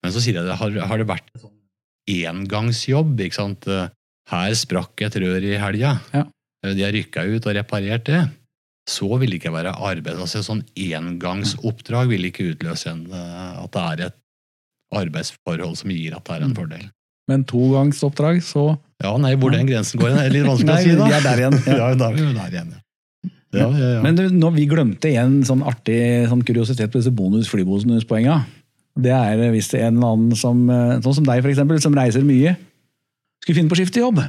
Men 0.03 0.12
så 0.13 0.22
sier 0.24 0.34
jeg 0.39 0.46
det, 0.48 0.55
har, 0.58 0.72
har 0.88 0.98
det 0.98 1.08
vært 1.08 1.27
en 1.36 1.41
sånn 1.41 1.58
engangsjobb? 2.25 3.20
ikke 3.20 3.36
sant? 3.39 3.67
Eh, 3.67 3.89
Her 4.31 4.53
sprakk 4.55 5.01
et 5.03 5.15
rør 5.20 5.43
i 5.43 5.58
helga. 5.60 6.00
Ja. 6.13 6.24
Eh, 6.63 6.74
De 6.77 6.84
har 6.86 6.91
rykka 6.93 7.25
ut 7.27 7.46
og 7.50 7.55
reparert 7.58 8.05
det. 8.05 8.22
Så 8.88 9.10
vil 9.20 9.29
det 9.29 9.41
ikke 9.41 9.51
være 9.53 9.74
arbeid. 9.75 10.15
altså 10.17 10.39
Sånn 10.46 10.63
engangsoppdrag 10.75 12.08
vil 12.10 12.25
ikke 12.29 12.53
utløse 12.55 12.88
en, 12.91 13.05
eh, 13.12 13.63
at 13.63 13.72
det 13.72 13.81
er 13.81 14.05
et 14.08 14.15
arbeidsforhold 14.93 15.77
som 15.77 15.89
gir 15.93 16.15
at 16.15 16.24
det 16.25 16.34
er 16.38 16.43
en 16.43 16.51
Mm. 16.53 16.55
fordel. 16.55 16.89
Men 17.27 17.43
togangsoppdrag, 17.46 18.41
så 18.43 18.79
Ja, 19.03 19.17
nei, 19.17 19.36
hvor 19.36 19.51
den 19.51 19.65
grensen 19.67 20.00
går, 20.00 20.10
er 20.17 20.29
litt 20.29 20.46
vanskelig 20.46 20.65
Nei, 20.65 20.84
å 20.84 20.84
si. 20.84 20.96
da. 20.96 21.05
vi 21.05 21.13
er 21.13 21.22
der 21.22 21.38
igjen, 21.41 21.65
ja. 21.65 21.75
Ja, 21.89 21.96
da 21.96 22.10
er 22.10 22.13
vi 22.13 22.34
der 22.34 22.50
igjen. 22.51 22.72
Ja. 22.72 22.79
Ja, 23.51 23.67
ja, 23.67 23.88
ja. 23.98 24.01
Men 24.03 24.15
du, 24.15 24.24
når 24.31 24.55
vi 24.55 24.67
glemte 24.72 25.12
en 25.20 25.41
sånn 25.48 25.63
artig 25.67 26.00
sånn 26.31 26.43
kuriositet 26.48 26.91
på 26.91 27.01
disse 27.01 27.12
bonus 27.13 27.50
flybonuspoenga, 27.51 28.41
det 29.01 29.12
er 29.15 29.41
hvis 29.53 29.72
det 29.72 29.81
er 29.81 29.89
en 29.89 30.00
eller 30.00 30.13
annen 30.15 30.38
som, 30.39 30.62
eh, 30.72 31.00
sånn 31.03 31.17
som 31.20 31.27
deg 31.27 31.41
for 31.43 31.51
eksempel, 31.51 31.79
som 31.84 31.96
reiser 31.96 32.24
mye, 32.27 32.55
skulle 33.43 33.60
finne 33.60 33.72
på 33.72 33.77
å 33.77 33.81
skifte 33.81 34.03
jobb. 34.03 34.22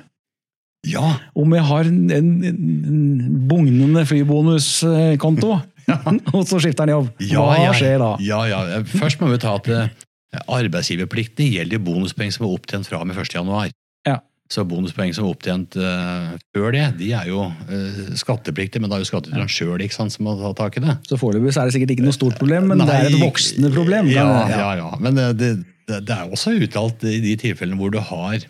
ja, 0.89 1.19
Om 1.39 1.55
jeg 1.55 1.67
har 1.69 1.91
en, 1.91 2.01
en, 2.11 2.31
en 2.51 3.37
bugnende 3.51 4.07
flybonuskonto, 4.07 5.61
og 6.35 6.43
så 6.47 6.59
skifter 6.63 6.87
han 6.87 6.95
jobb, 6.97 7.13
ja, 7.23 7.43
hva 7.43 7.61
ja, 7.61 7.77
skjer 7.77 8.03
da? 8.03 8.11
Ja, 8.23 8.41
ja. 8.51 8.83
Først 8.87 9.23
må 9.23 9.31
vi 9.31 9.39
ta 9.43 9.55
at 9.59 9.69
arbeidsgiverpliktene 9.69 10.59
arbeidsgiverplikten 10.59 11.51
gjelder 11.53 11.79
jo 11.79 11.87
bonuspoeng 11.87 12.31
som 12.33 12.47
er 12.47 12.55
opptjent 12.57 12.89
fra 12.89 13.03
og 13.03 13.09
med 13.11 13.19
1. 13.21 13.35
januar. 13.37 13.73
Ja. 14.09 14.19
Så 14.51 14.65
bonuspoeng 14.69 15.13
som 15.17 15.25
er 15.25 15.33
opptjent 15.33 15.77
uh, 15.81 16.33
før 16.53 16.75
det, 16.75 16.85
de 16.99 17.13
er 17.17 17.29
jo 17.31 17.47
uh, 17.49 18.01
skattepliktige, 18.21 18.83
men 18.83 18.91
da 18.93 18.99
er 18.99 19.05
jo 19.05 19.09
skattyteren 19.09 19.49
sjøl 19.49 19.85
som 19.95 20.27
må 20.27 20.35
ta 20.41 20.51
tak 20.59 20.77
i 20.77 20.83
det. 20.85 20.97
Så 21.09 21.17
foreløpig 21.21 21.55
er 21.55 21.71
det 21.71 21.77
sikkert 21.77 21.95
ikke 21.95 22.05
noe 22.05 22.17
stort 22.17 22.37
problem, 22.41 22.69
men 22.73 22.83
det 22.83 22.93
er 22.93 23.09
et 23.09 23.21
voksende 23.23 23.73
problem. 23.73 24.11
Ja, 24.13 24.27
ja, 24.51 24.71
ja. 24.83 24.91
Men 25.01 25.21
eh, 25.23 25.33
det, 25.33 25.53
det, 25.89 26.03
det 26.09 26.17
er 26.17 26.29
også 26.29 26.53
uttalt 26.59 27.07
i 27.09 27.21
de 27.25 27.37
tilfellene 27.41 27.81
hvor 27.81 27.95
du 27.95 28.01
har, 28.03 28.45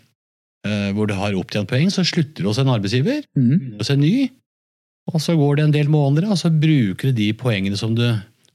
uh, 0.67 0.91
hvor 0.97 1.11
du 1.11 1.15
har 1.21 1.39
opptjent 1.39 1.71
poeng, 1.71 1.93
så 1.95 2.07
slutter 2.09 2.43
du 2.43 2.51
hos 2.51 2.59
en 2.63 2.73
arbeidsgiver, 2.73 3.23
mm. 3.39 3.79
hos 3.79 3.95
en 3.95 4.03
ny, 4.03 4.27
og 5.13 5.23
så 5.23 5.39
går 5.39 5.61
det 5.61 5.69
en 5.69 5.79
del 5.79 5.91
måneder, 5.93 6.33
og 6.35 6.41
så 6.41 6.51
bruker 6.51 7.11
du 7.11 7.21
de 7.21 7.31
poengene 7.39 7.79
som 7.79 7.95
du 7.99 8.07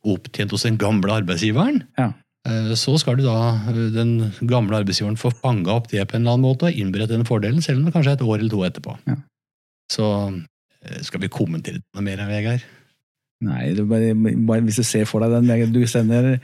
opptjent 0.08 0.51
hos 0.51 0.67
den 0.67 0.77
gamle 0.79 1.15
arbeidsgiveren. 1.22 1.84
Ja. 2.00 2.12
Eh, 2.48 2.74
Så 2.80 2.96
skal 3.01 3.18
du 3.20 3.25
da, 3.25 3.38
eh, 3.68 3.89
den 3.94 4.32
gamle 4.48 4.80
arbeidsgiveren 4.80 5.20
få 5.20 5.34
fanga 5.36 5.75
opp 5.75 5.89
det 5.92 6.06
på 6.08 6.16
en 6.16 6.24
eller 6.24 6.38
annen 6.38 6.48
måte 6.48 6.70
og 6.70 6.80
innberette 6.80 7.16
den 7.16 7.27
fordelen, 7.27 7.62
selv 7.62 7.82
om 7.82 7.86
det 7.86 7.94
kanskje 7.96 8.16
er 8.16 8.20
et 8.22 8.27
år 8.27 8.39
eller 8.39 8.54
to 8.54 8.63
etterpå. 8.68 8.98
Ja. 9.08 9.18
Så 9.92 10.08
eh, 10.84 11.01
skal 11.04 11.24
vi 11.24 11.32
kommentere 11.34 11.82
noe 11.96 12.06
mer, 12.06 12.24
Vegard? 12.30 12.63
Nei, 13.46 13.70
bare, 13.86 14.15
bare, 14.48 14.63
hvis 14.65 14.79
du 14.79 14.84
ser 14.88 15.03
for 15.06 15.22
deg 15.22 15.29
den 15.46 15.70
du 15.70 15.84
sender, 15.86 16.39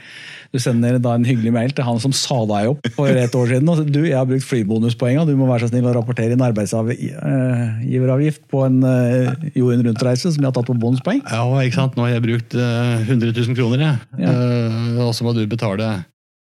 du 0.54 0.60
sender 0.62 1.00
da 1.02 1.16
en 1.18 1.24
hyggelig 1.26 1.50
mail 1.56 1.72
til 1.74 1.88
han 1.88 1.98
som 2.04 2.14
sa 2.14 2.36
deg 2.46 2.68
opp 2.70 2.86
for 2.94 3.10
et 3.10 3.34
år 3.34 3.48
siden. 3.50 3.70
og 3.72 3.80
så, 3.80 3.86
Du, 3.90 4.04
jeg 4.06 4.14
har 4.14 4.28
brukt 4.30 4.46
flybonuspoenga, 4.46 5.24
du 5.26 5.34
må 5.40 5.48
være 5.50 5.66
så 5.66 5.72
snill 5.72 5.88
å 5.90 5.94
rapportere 5.98 6.36
inn 6.38 6.44
arbeidsgiveravgift 6.46 8.44
på 8.54 8.62
en 8.68 8.78
uh, 8.86 9.34
jorden 9.58 9.82
rundt-reise 9.88 10.30
som 10.30 10.38
jeg 10.38 10.46
har 10.52 10.54
tatt 10.54 10.70
på 10.70 10.76
bonuspoeng. 10.78 11.24
Ja, 11.26 11.42
ikke 11.66 11.80
sant? 11.80 11.98
Nå 11.98 12.06
har 12.06 12.14
jeg 12.14 12.26
brukt 12.28 12.54
uh, 12.60 13.02
100 13.02 13.34
000 13.42 13.58
kroner, 13.58 13.82
jeg. 13.88 13.96
Ja. 14.28 14.34
Uh, 14.38 15.08
og 15.08 15.16
så 15.18 15.26
må 15.26 15.34
du 15.34 15.42
betale 15.50 15.88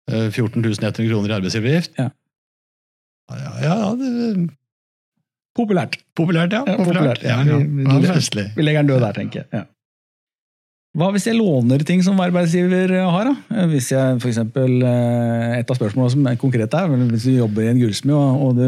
eh, 0.08 0.30
14 0.32 0.64
100 0.64 1.04
kroner 1.10 1.34
i 1.34 1.36
arbeidsgiveravgift. 1.42 2.00
Ja. 2.00 2.08
Ja, 3.30 3.52
ja, 3.66 3.76
det, 4.00 4.48
Populært. 5.60 5.98
populært, 6.16 6.54
ja. 6.56 6.64
Ja, 6.64 6.78
populært, 6.80 7.20
ja. 7.28 7.42
Ja, 7.44 7.44
ja. 7.44 7.58
Vi- 7.60 7.84
vi- 7.84 8.54
Vi 8.56 8.64
legger 8.64 8.86
den 8.86 8.92
død 8.94 9.02
der, 9.04 9.12
tenker 9.20 9.42
jeg. 9.44 9.48
Ja. 9.52 9.64
Hva 10.98 11.12
hvis 11.14 11.28
jeg 11.30 11.38
låner 11.38 11.84
ting 11.86 12.02
som 12.02 12.18
arbeidsgiver 12.18 12.90
har? 13.14 13.30
da? 13.30 13.66
Hvis 13.70 13.92
jeg 13.94 14.18
for 14.22 14.32
eksempel, 14.32 14.82
eh, 14.82 15.60
Et 15.60 15.70
av 15.70 15.78
spørsmålene 15.78 16.14
som 16.16 16.26
er 16.26 16.40
konkret 16.42 16.74
er, 16.74 16.88
hvis 16.90 17.28
du 17.28 17.38
jobber 17.38 17.62
i 17.62 17.70
en 17.70 17.82
gullsmed 17.82 18.16
og, 18.16 18.42
og 18.42 18.56
du, 18.58 18.66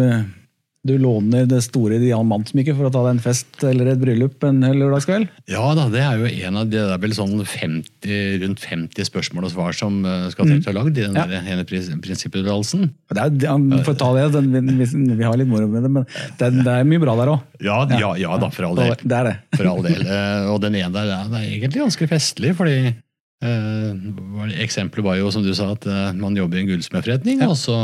du 0.83 0.95
låner 0.97 1.45
det 1.45 1.59
store 1.61 1.99
diamantsmykket 2.01 2.73
for 2.73 2.87
å 2.87 2.91
ta 2.93 3.03
deg 3.05 3.11
en 3.13 3.19
fest 3.21 3.61
eller 3.69 3.91
et 3.91 3.99
bryllup 4.01 4.41
en 4.47 4.63
lørdagskveld? 4.65 5.27
Ja 5.51 5.67
da, 5.77 5.83
det 5.93 5.99
er 6.01 6.17
jo 6.23 6.31
en 6.47 6.57
av 6.57 6.71
de, 6.71 6.79
det 6.79 6.95
er 6.95 7.01
vel 7.03 7.13
sånn 7.13 7.35
50, 7.45 8.15
rundt 8.41 8.63
50 8.65 9.05
spørsmål 9.11 9.45
og 9.45 9.53
svar 9.53 9.77
som 9.77 9.99
eh, 10.09 10.25
skal 10.33 10.49
til 10.49 10.63
å 10.63 10.71
ha 10.71 10.73
lagd 10.79 10.97
i 10.97 11.05
den 11.05 11.19
Ja. 11.19 11.27
ene 11.53 11.67
prin- 11.69 12.01
prinsipputtalelsen. 12.01 12.87
Det 13.13 13.27
ja, 13.45 13.53
for 13.85 13.93
å 13.93 13.99
ta 14.01 14.09
det, 14.17 14.25
den, 14.39 14.49
vi, 14.81 14.89
vi 15.21 15.23
har 15.27 15.37
litt 15.37 15.51
moro 15.53 15.69
med 15.69 15.85
det, 15.85 15.93
men 15.99 16.09
det 16.41 16.51
det 16.65 16.73
er 16.79 16.89
mye 16.89 17.03
bra 17.05 17.13
der 17.21 17.33
òg. 17.35 17.45
Ja, 17.61 17.77
ja, 18.01 18.15
ja 18.17 18.37
da, 18.41 18.49
for 18.49 18.71
all 18.71 18.75
del. 18.81 18.95
Det 19.05 19.17
er 19.21 19.29
det. 19.29 19.35
For 19.59 19.69
all 19.69 19.85
del. 19.85 20.01
Eh, 20.01 20.49
Og 20.49 20.59
den 20.65 20.75
ene 20.81 20.89
der 20.97 21.13
den 21.13 21.37
er 21.37 21.45
egentlig 21.45 21.83
ganske 21.85 22.09
festlig, 22.09 22.55
fordi 22.57 22.77
eh, 22.89 24.61
Eksempelet 24.65 25.05
var 25.05 25.21
jo, 25.21 25.29
som 25.33 25.45
du 25.45 25.53
sa, 25.57 25.71
at 25.77 25.85
eh, 25.85 26.09
man 26.17 26.35
jobber 26.37 26.57
i 26.57 26.65
en 26.65 26.71
gullsmedforretning, 26.73 27.45
og 27.45 27.53
så 27.59 27.83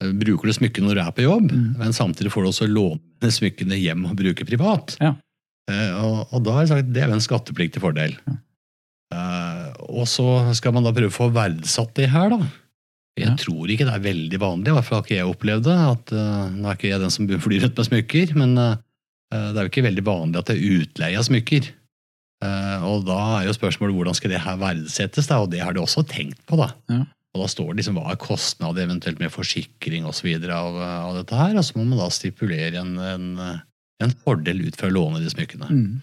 bruker 0.00 0.46
du 0.46 0.52
smykkene 0.54 0.86
når 0.90 0.94
du 0.94 1.00
er 1.02 1.14
på 1.16 1.24
jobb, 1.26 1.50
Mm. 1.52 1.76
men 1.78 1.92
samtidig 1.92 2.30
får 2.30 2.42
du 2.44 2.48
også 2.52 2.68
låne 2.70 3.30
smykkene 3.34 3.78
hjem 3.80 4.04
og 4.06 4.16
bruke 4.16 4.44
privat. 4.46 4.96
Ja. 5.00 5.14
Uh, 5.70 5.92
Og, 6.04 6.28
og 6.32 6.44
da 6.44 6.52
har 6.52 6.62
jeg 6.64 6.68
sagt 6.72 6.92
det 6.94 7.02
er 7.02 7.08
jo 7.08 7.14
en 7.18 7.24
skattepliktig 7.24 7.80
fordel. 7.82 8.14
Eh, 9.12 9.72
Og 9.88 10.06
så 10.08 10.54
skal 10.54 10.72
man 10.76 10.84
da 10.84 10.92
prøve 10.92 11.08
å 11.10 11.14
få 11.18 11.30
verdsatt 11.32 11.94
det 11.96 12.10
her, 12.12 12.28
da. 12.30 12.38
Jeg 13.18 13.26
Ja. 13.28 13.34
tror 13.34 13.66
ikke 13.66 13.84
det 13.88 13.94
er 13.94 14.04
veldig 14.12 14.38
vanlig, 14.38 14.68
i 14.68 14.74
hvert 14.76 14.84
fall 14.86 14.98
har 15.00 15.04
ikke 15.06 15.16
jeg 15.18 15.26
opplevd 15.32 15.64
det. 15.64 15.78
At, 15.92 16.12
uh, 16.12 16.50
nå 16.54 16.68
er 16.70 16.76
ikke 16.76 16.88
jeg 16.92 17.00
den 17.00 17.10
som 17.10 17.26
flyr 17.46 17.62
rundt 17.64 17.76
med 17.76 17.86
smykker, 17.90 18.34
men 18.36 18.58
eh, 18.58 18.76
Eh, 19.30 19.52
Det 19.52 19.58
er 19.60 19.66
jo 19.66 19.68
ikke 19.68 19.84
veldig 19.84 20.04
vanlig 20.06 20.38
at 20.38 20.46
det 20.46 20.54
er 20.56 20.80
utleie 20.80 21.18
av 21.18 21.24
smykker. 21.26 21.66
Eh, 22.40 22.78
Og 22.88 23.04
da 23.04 23.18
er 23.42 23.44
jo 23.44 23.52
spørsmålet 23.52 23.92
hvordan 23.92 24.14
skal 24.16 24.30
det 24.30 24.40
her 24.40 24.56
verdsettes, 24.56 25.26
da, 25.28 25.36
og 25.42 25.50
det 25.50 25.60
har 25.60 25.74
de 25.74 25.80
også 25.80 26.00
tenkt 26.08 26.38
på. 26.46 26.56
da. 26.56 26.72
Og 27.36 27.42
da 27.44 27.48
står 27.52 27.70
det 27.72 27.82
liksom 27.82 27.98
hva 28.00 28.12
er 28.14 28.20
kostnader 28.22 28.86
eventuelt 28.86 29.20
med 29.20 29.30
forsikring 29.34 30.06
osv. 30.08 30.28
Av, 30.48 30.78
av 30.80 31.14
dette 31.20 31.36
her, 31.36 31.56
og 31.60 31.64
så 31.66 31.76
må 31.76 31.84
man 31.90 32.00
da 32.00 32.08
stipulere 32.14 32.80
en, 32.80 32.94
en, 32.98 33.26
en 34.02 34.14
fordel 34.24 34.62
ut 34.66 34.78
fra 34.80 34.88
lånede 34.90 35.30
smykkene. 35.34 35.68
Mm. 35.68 35.98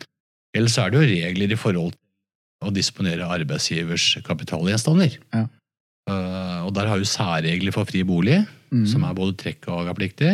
Ellers 0.55 0.77
er 0.79 0.93
det 0.93 1.01
jo 1.01 1.09
regler 1.09 1.51
i 1.51 1.59
forhold 1.59 1.95
til 1.97 2.69
å 2.69 2.73
disponere 2.73 3.25
arbeidsgivers 3.27 4.05
kapitalgjenstander. 4.25 5.17
Ja. 5.35 5.45
Uh, 6.09 6.61
Og 6.67 6.73
der 6.77 6.87
har 6.91 7.01
jo 7.01 7.07
særregler 7.09 7.73
for 7.73 7.85
fri 7.89 8.03
bolig, 8.05 8.43
Mm. 8.75 8.85
som 8.89 9.03
er 9.07 9.13
både 9.15 9.35
trekk- 9.39 9.67
og 9.69 9.85
agapliktig, 9.85 10.31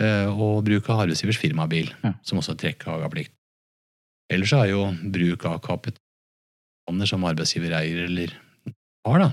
eh, 0.00 0.26
og 0.30 0.62
bruk 0.64 0.86
av 0.88 1.00
arbeidsgivers 1.02 1.36
firmabil, 1.36 1.90
Ja. 2.04 2.12
som 2.22 2.38
også 2.38 2.52
er 2.54 2.60
trekk- 2.62 2.86
og 2.86 3.02
agapliktig. 3.02 3.34
Ellers 4.30 4.52
er 4.54 4.68
jo 4.70 4.84
bruk 5.10 5.44
av 5.44 5.58
kapitaler 5.60 7.06
som 7.10 7.24
arbeidsgiver 7.28 7.74
eier 7.76 8.04
eller 8.06 8.32
har, 9.04 9.18
da. 9.18 9.28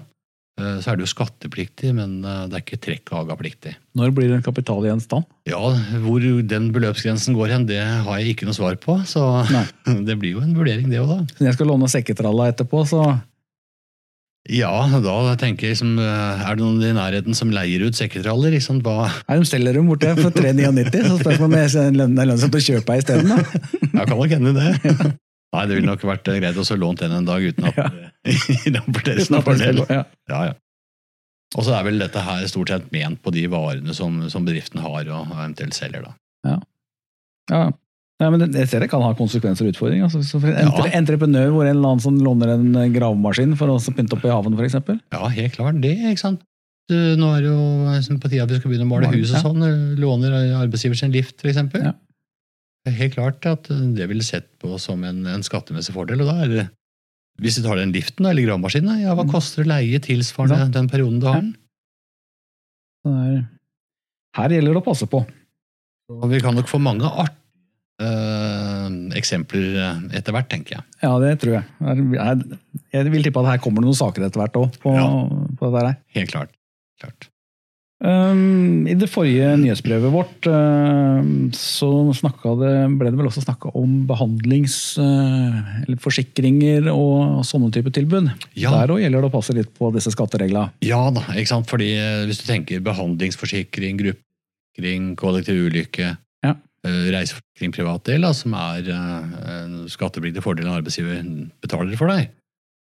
Eh, 0.60 0.78
Så 0.84 0.92
er 0.92 0.98
det 0.98 1.06
jo 1.06 1.12
skattepliktig, 1.12 1.92
men 1.98 2.18
eh, 2.24 2.46
det 2.50 2.58
er 2.58 2.64
ikke 2.64 2.82
trekkhagapliktig. 2.84 3.76
Når 3.98 4.14
blir 4.16 4.32
det 4.32 4.40
en 4.40 4.46
kapitalgjenstand? 4.46 5.28
Ja, 5.50 5.62
hvor 6.06 6.24
den 6.24 6.72
beløpsgrensen 6.76 7.38
går 7.38 7.54
hen, 7.56 7.68
det 7.70 7.82
har 7.82 8.20
jeg 8.22 8.36
ikke 8.36 8.50
noe 8.50 8.58
svar 8.58 8.78
på, 8.82 8.98
så 9.10 9.24
Nei. 9.52 9.66
det 10.08 10.18
blir 10.22 10.38
jo 10.38 10.44
en 10.44 10.56
vurdering, 10.58 10.90
det 10.92 11.02
òg, 11.04 11.12
da. 11.14 11.38
Så 11.38 11.48
jeg 11.50 11.58
skal 11.58 11.72
låne 11.74 11.92
sekketralla 11.92 12.52
etterpå, 12.54 12.86
så 12.90 13.06
Ja, 14.46 14.72
da 15.02 15.34
tenker 15.42 15.66
jeg 15.66 15.74
liksom 15.74 15.96
Er 15.98 16.54
det 16.54 16.62
noen 16.62 16.84
i 16.86 16.92
nærheten 16.94 17.34
som 17.34 17.50
leier 17.50 17.82
ut 17.88 17.98
sekketraller? 17.98 18.54
Liksom, 18.54 18.84
hva 18.86 19.08
Nei, 19.26 19.40
de 19.42 19.50
selger 19.50 19.80
dem 19.80 19.90
borte 19.90 20.12
for 20.20 20.30
399, 20.36 21.02
så 21.10 21.20
spørs 21.24 21.42
om 21.48 21.56
det 21.56 21.64
er 21.66 21.94
det 21.96 22.06
er 22.06 22.30
lønnsomt 22.30 22.60
å 22.60 22.66
kjøpe 22.68 22.94
ei 22.94 23.02
isteden. 23.02 23.34
Ja, 23.96 24.04
kan 24.04 24.20
nok 24.20 24.34
hende 24.36 24.54
det. 24.54 24.74
Nei, 25.56 25.64
det 25.70 25.78
ville 25.78 25.88
nok 25.88 26.04
vært 26.04 26.28
greit 26.28 26.58
å 26.60 26.78
lånt 26.78 27.02
den 27.02 27.16
en 27.16 27.28
dag 27.28 27.44
uten 27.46 27.72
at 27.72 27.80
Ja. 27.80 27.90
skal 29.26 29.44
fordel. 29.46 29.82
ja. 29.90 30.04
Ja, 30.30 30.44
ja. 30.52 30.54
Og 31.56 31.64
så 31.64 31.76
er 31.78 31.86
vel 31.88 32.02
dette 32.02 32.20
her 32.26 32.44
stort 32.52 32.72
sett 32.74 32.88
ment 32.92 33.22
på 33.24 33.32
de 33.32 33.46
varene 33.52 33.94
som, 33.96 34.18
som 34.32 34.44
bedriften 34.48 34.82
har 34.84 35.08
og 35.08 35.30
eventuelt 35.32 35.78
selger, 35.78 36.04
da. 36.10 36.16
Ja. 36.50 37.68
Nei, 38.16 38.30
men 38.32 38.46
Jeg 38.56 38.70
ser 38.72 38.84
det 38.84 38.90
kan 38.92 39.04
ha 39.04 39.12
konsekvenser 39.16 39.68
og 39.68 39.74
utfordringer. 39.76 40.08
Altså, 40.08 40.40
en 40.40 40.72
Ja. 40.72 40.86
entreprenør 40.98 41.52
hvor 41.54 41.68
en 41.68 41.76
eller 41.76 41.90
annen 41.94 42.04
som 42.04 42.18
låner 42.18 42.54
en 42.56 42.76
eh, 42.80 42.90
gravemaskin 42.96 43.56
for 43.60 43.72
å 43.72 43.78
pynte 43.96 44.16
opp 44.18 44.26
i 44.26 44.32
haven, 44.32 44.56
f.eks. 44.56 44.78
Ja, 45.12 45.28
helt 45.28 45.56
klart 45.58 45.82
det, 45.84 45.94
ikke 46.00 46.24
sant. 46.24 46.44
Du, 46.90 46.96
Nå 47.18 47.32
er 47.36 47.42
det 47.42 47.50
jo 47.50 47.60
liksom 47.92 48.20
på 48.22 48.30
tide 48.30 48.44
at 48.46 48.52
vi 48.52 48.60
skal 48.60 48.72
begynne 48.72 48.86
å 48.88 48.92
male 48.94 49.10
hus 49.12 49.32
og 49.34 49.38
ja. 49.38 49.44
sånn. 49.44 49.96
Låner 50.00 50.36
arbeidsgiver 50.62 50.98
sin 51.00 51.12
lift, 51.16 51.40
eksempel. 51.44 51.82
Ja. 51.90 51.94
Det 52.86 52.94
er 52.94 53.00
helt 53.00 53.16
klart 53.18 53.46
at 53.50 53.68
det 53.70 54.08
ville 54.12 54.24
sett 54.24 54.48
på 54.62 54.78
som 54.80 55.04
en, 55.04 55.24
en 55.26 55.44
skattemessig 55.46 55.96
fordel. 55.96 56.22
og 56.22 56.30
da 56.30 56.36
er 56.46 56.52
det 56.52 56.66
hvis 57.42 57.58
du 57.60 57.64
tar 57.68 57.76
den 57.82 57.92
liften 57.92 58.26
eller 58.26 58.46
gravemaskinen, 58.48 59.02
ja, 59.02 59.14
hva 59.16 59.26
Mm. 59.26 59.32
koster 59.32 59.64
å 59.64 59.68
leie 59.68 60.00
tilsvarende 60.00 60.72
den 60.72 60.88
perioden 60.90 61.20
du 61.20 61.28
har 61.28 61.42
den? 61.42 61.56
Her 64.36 64.50
gjelder 64.52 64.74
det 64.76 64.82
å 64.82 64.86
passe 64.86 65.08
på. 65.10 65.22
Og 66.12 66.30
vi 66.32 66.40
kan 66.44 66.56
nok 66.56 66.68
få 66.70 66.80
mange 66.82 67.08
artige 67.08 67.42
eh, 68.04 68.90
eksempler 69.16 69.78
eh, 69.80 70.00
etter 70.20 70.34
hvert, 70.36 70.50
tenker 70.52 70.76
jeg. 70.76 70.84
Ja, 71.02 71.14
det 71.24 71.40
tror 71.40 71.54
jeg. 71.56 71.64
Jeg- 71.80 72.60
Jeg 72.92 73.12
vil 73.12 73.24
tippe 73.24 73.40
at 73.40 73.46
her 73.52 73.58
kommer 73.64 73.80
det 73.82 73.88
noen 73.88 73.96
saker 73.96 74.26
etter 74.26 74.40
hvert 74.42 74.54
òg 74.60 74.78
på, 74.84 74.94
Ja. 74.96 75.08
på 75.56 75.72
dette 75.72 75.86
her. 75.88 75.98
Helt 76.14 76.30
klart. 76.32 76.50
klart. 77.00 77.30
Um, 78.04 78.84
I 78.92 78.94
det 79.00 79.08
forrige 79.08 79.54
nyhetsbrevet 79.56 80.12
vårt 80.12 80.48
um, 80.52 81.48
så 81.56 81.88
det, 82.60 82.72
ble 83.00 83.08
det 83.08 83.16
vel 83.16 83.30
også 83.30 83.46
snakka 83.46 83.72
om 83.80 84.02
behandlings... 84.10 84.98
uh, 85.00 85.86
eller 85.86 86.02
forsikringer 86.04 86.90
og 86.92 87.46
sånne 87.48 87.72
type 87.72 87.94
tilbud. 87.96 88.28
Ja. 88.60 88.74
Der 88.76 88.92
òg 88.92 89.00
gjelder 89.00 89.24
det 89.24 89.30
å 89.30 89.34
passe 89.34 89.56
litt 89.56 89.72
på 89.78 89.94
disse 89.96 90.12
skattereglene. 90.12 90.74
Ja 90.84 91.06
da, 91.16 91.24
ikke 91.40 91.54
sant? 91.54 91.70
Fordi 91.72 91.88
eh, 91.96 92.26
hvis 92.28 92.42
du 92.42 92.50
tenker 92.50 92.84
behandlingsforsikring, 92.84 94.02
gruppeforsikring, 94.02 95.14
kollektiv 95.20 95.62
ulykke, 95.70 96.10
Ja. 96.44 96.52
uh, 96.60 97.06
reiseforsikring 97.16 97.76
privat 97.78 98.04
del, 98.10 98.28
da, 98.28 98.34
som 98.36 98.58
er 98.60 98.90
en 98.92 99.78
skattepliktig 99.92 100.44
fordel 100.44 100.68
arbeidsgiver 100.74 101.24
betaler 101.64 101.96
for 101.96 102.12
deg, 102.12 102.28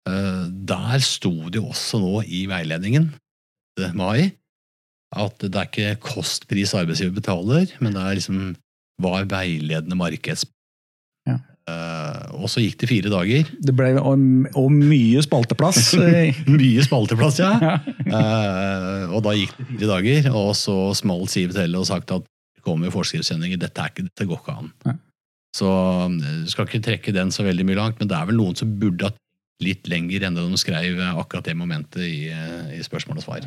der 0.03 1.03
sto 1.07 1.31
det 1.47 1.61
jo 1.61 1.69
også 1.71 2.01
nå 2.03 2.23
i 2.27 2.41
veiledningen, 2.51 3.13
mai, 3.95 4.33
at 5.13 5.45
det 5.45 5.53
er 5.53 5.69
ikke 5.69 6.01
kostpris 6.03 6.73
arbeidsgiver 6.77 7.15
betaler, 7.19 7.73
men 7.85 7.95
det 7.95 8.03
er 8.03 8.19
liksom 8.19 8.43
hva 9.03 9.21
er 9.21 9.31
veiledende 9.31 9.99
markeds... 9.99 10.47
Ja. 11.29 11.39
Uh, 11.71 12.43
og 12.43 12.51
så 12.51 12.63
gikk 12.65 12.81
det 12.81 12.89
fire 12.91 13.11
dager. 13.13 13.47
Det 13.63 13.75
ble 13.79 13.93
og, 14.01 14.25
og 14.59 14.73
mye 14.75 15.23
spalteplass. 15.23 15.93
eh, 16.01 16.43
Mye 16.51 16.83
spalteplass, 16.83 17.39
ja. 17.45 17.79
Eh, 18.03 19.13
og 19.13 19.23
da 19.27 19.37
gikk 19.39 19.55
det 19.61 19.69
fire 19.71 19.91
dager, 19.93 20.29
og 20.35 20.53
så 20.59 20.77
smalt 20.99 21.31
Siv 21.33 21.55
til 21.55 21.79
og 21.79 21.87
sagt 21.89 22.11
at 22.15 22.27
det 22.27 22.65
kommer 22.67 22.93
forskriftsendringer, 22.95 23.61
dette, 23.63 23.79
er 23.79 23.95
ikke, 23.95 24.09
dette 24.11 24.29
går 24.29 24.43
ikke 24.43 24.59
an. 24.59 24.75
Ja. 24.89 24.99
Så 25.53 25.71
skal 26.49 26.67
ikke 26.67 26.81
trekke 26.87 27.13
den 27.15 27.31
så 27.35 27.45
veldig 27.45 27.67
mye 27.69 27.77
langt, 27.77 27.99
men 28.01 28.09
det 28.09 28.17
er 28.17 28.29
vel 28.31 28.39
noen 28.41 28.57
som 28.57 28.71
burde 28.81 29.11
ha 29.11 29.15
litt 29.63 29.87
lenger 29.87 30.25
enn 30.27 30.35
det 30.35 30.43
de 30.49 30.59
skrev 30.59 30.99
akkurat 31.13 31.47
det 31.47 31.55
momentet 31.55 32.03
i, 32.03 32.31
i 32.75 32.81
spørsmål 32.83 33.21
og 33.21 33.27
svar. 33.27 33.45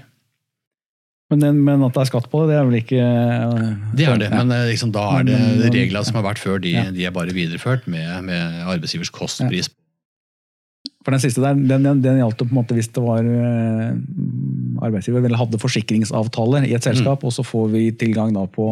Men, 1.36 1.42
den, 1.44 1.58
men 1.68 1.82
at 1.84 1.92
det 1.92 2.06
er 2.06 2.08
skatt 2.08 2.30
på 2.32 2.46
det, 2.46 2.54
det 2.54 2.60
er 2.62 2.68
vel 2.70 2.78
ikke 2.80 3.06
uh, 3.06 3.64
Det 3.92 4.06
er 4.08 4.20
det, 4.22 4.30
men 4.32 4.54
eh, 4.56 4.70
liksom, 4.72 4.94
da 4.96 5.04
er 5.18 5.26
det 5.28 5.72
reglene 5.74 6.04
som 6.08 6.16
har 6.16 6.30
vært 6.30 6.40
før, 6.40 6.62
de, 6.64 6.72
de 6.96 7.04
er 7.04 7.12
bare 7.16 7.36
videreført 7.36 7.90
med, 7.92 8.08
med 8.30 8.62
arbeidsgivers 8.64 9.12
kostpris. 9.12 9.68
For 11.04 11.12
den 11.12 11.22
siste 11.22 11.44
der, 11.44 11.60
den, 11.60 11.84
den, 11.84 12.00
den 12.02 12.22
gjaldt 12.22 12.40
på 12.40 12.48
en 12.48 12.56
måte 12.56 12.78
hvis 12.78 12.88
det 12.96 13.04
var 13.04 13.28
eh, 13.28 13.92
arbeidsgiver 14.88 15.28
eller 15.28 15.42
hadde 15.42 15.60
forsikringsavtaler 15.60 16.70
i 16.70 16.74
et 16.78 16.88
selskap, 16.88 17.28
og 17.28 17.36
så 17.36 17.44
får 17.46 17.68
vi 17.76 17.90
tilgang 18.00 18.32
da 18.38 18.46
på, 18.48 18.72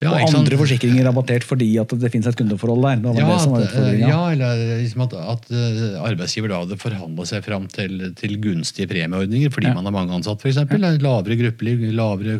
Ja, 0.00 0.14
og 0.16 0.32
andre 0.32 0.56
forsikringer 0.56 1.04
rabattert 1.04 1.44
fordi 1.44 1.66
at 1.80 1.90
det 2.00 2.08
finnes 2.08 2.28
et 2.30 2.36
kundeforhold 2.38 2.86
der. 2.86 3.02
Det 3.04 3.10
Ja, 3.20 3.34
det 3.36 3.66
at, 3.66 3.98
ja, 4.00 4.20
eller 4.32 4.62
liksom 4.80 5.02
at, 5.04 5.12
at 5.34 5.50
eh, 5.52 5.98
arbeidsgiver 6.00 6.48
da 6.48 6.60
hadde 6.62 6.78
forhandla 6.80 7.26
seg 7.28 7.44
fram 7.44 7.66
til, 7.68 8.06
til 8.16 8.38
gunstige 8.40 8.88
premieordninger 8.88 9.52
fordi 9.52 9.68
Ja. 9.68 9.74
man 9.76 9.84
har 9.84 9.92
mange 9.92 10.16
ansatte, 10.16 10.40
f.eks. 10.48 10.56
Lavere 11.04 11.36
gruppeliv, 11.36 11.84
lavere 11.92 12.38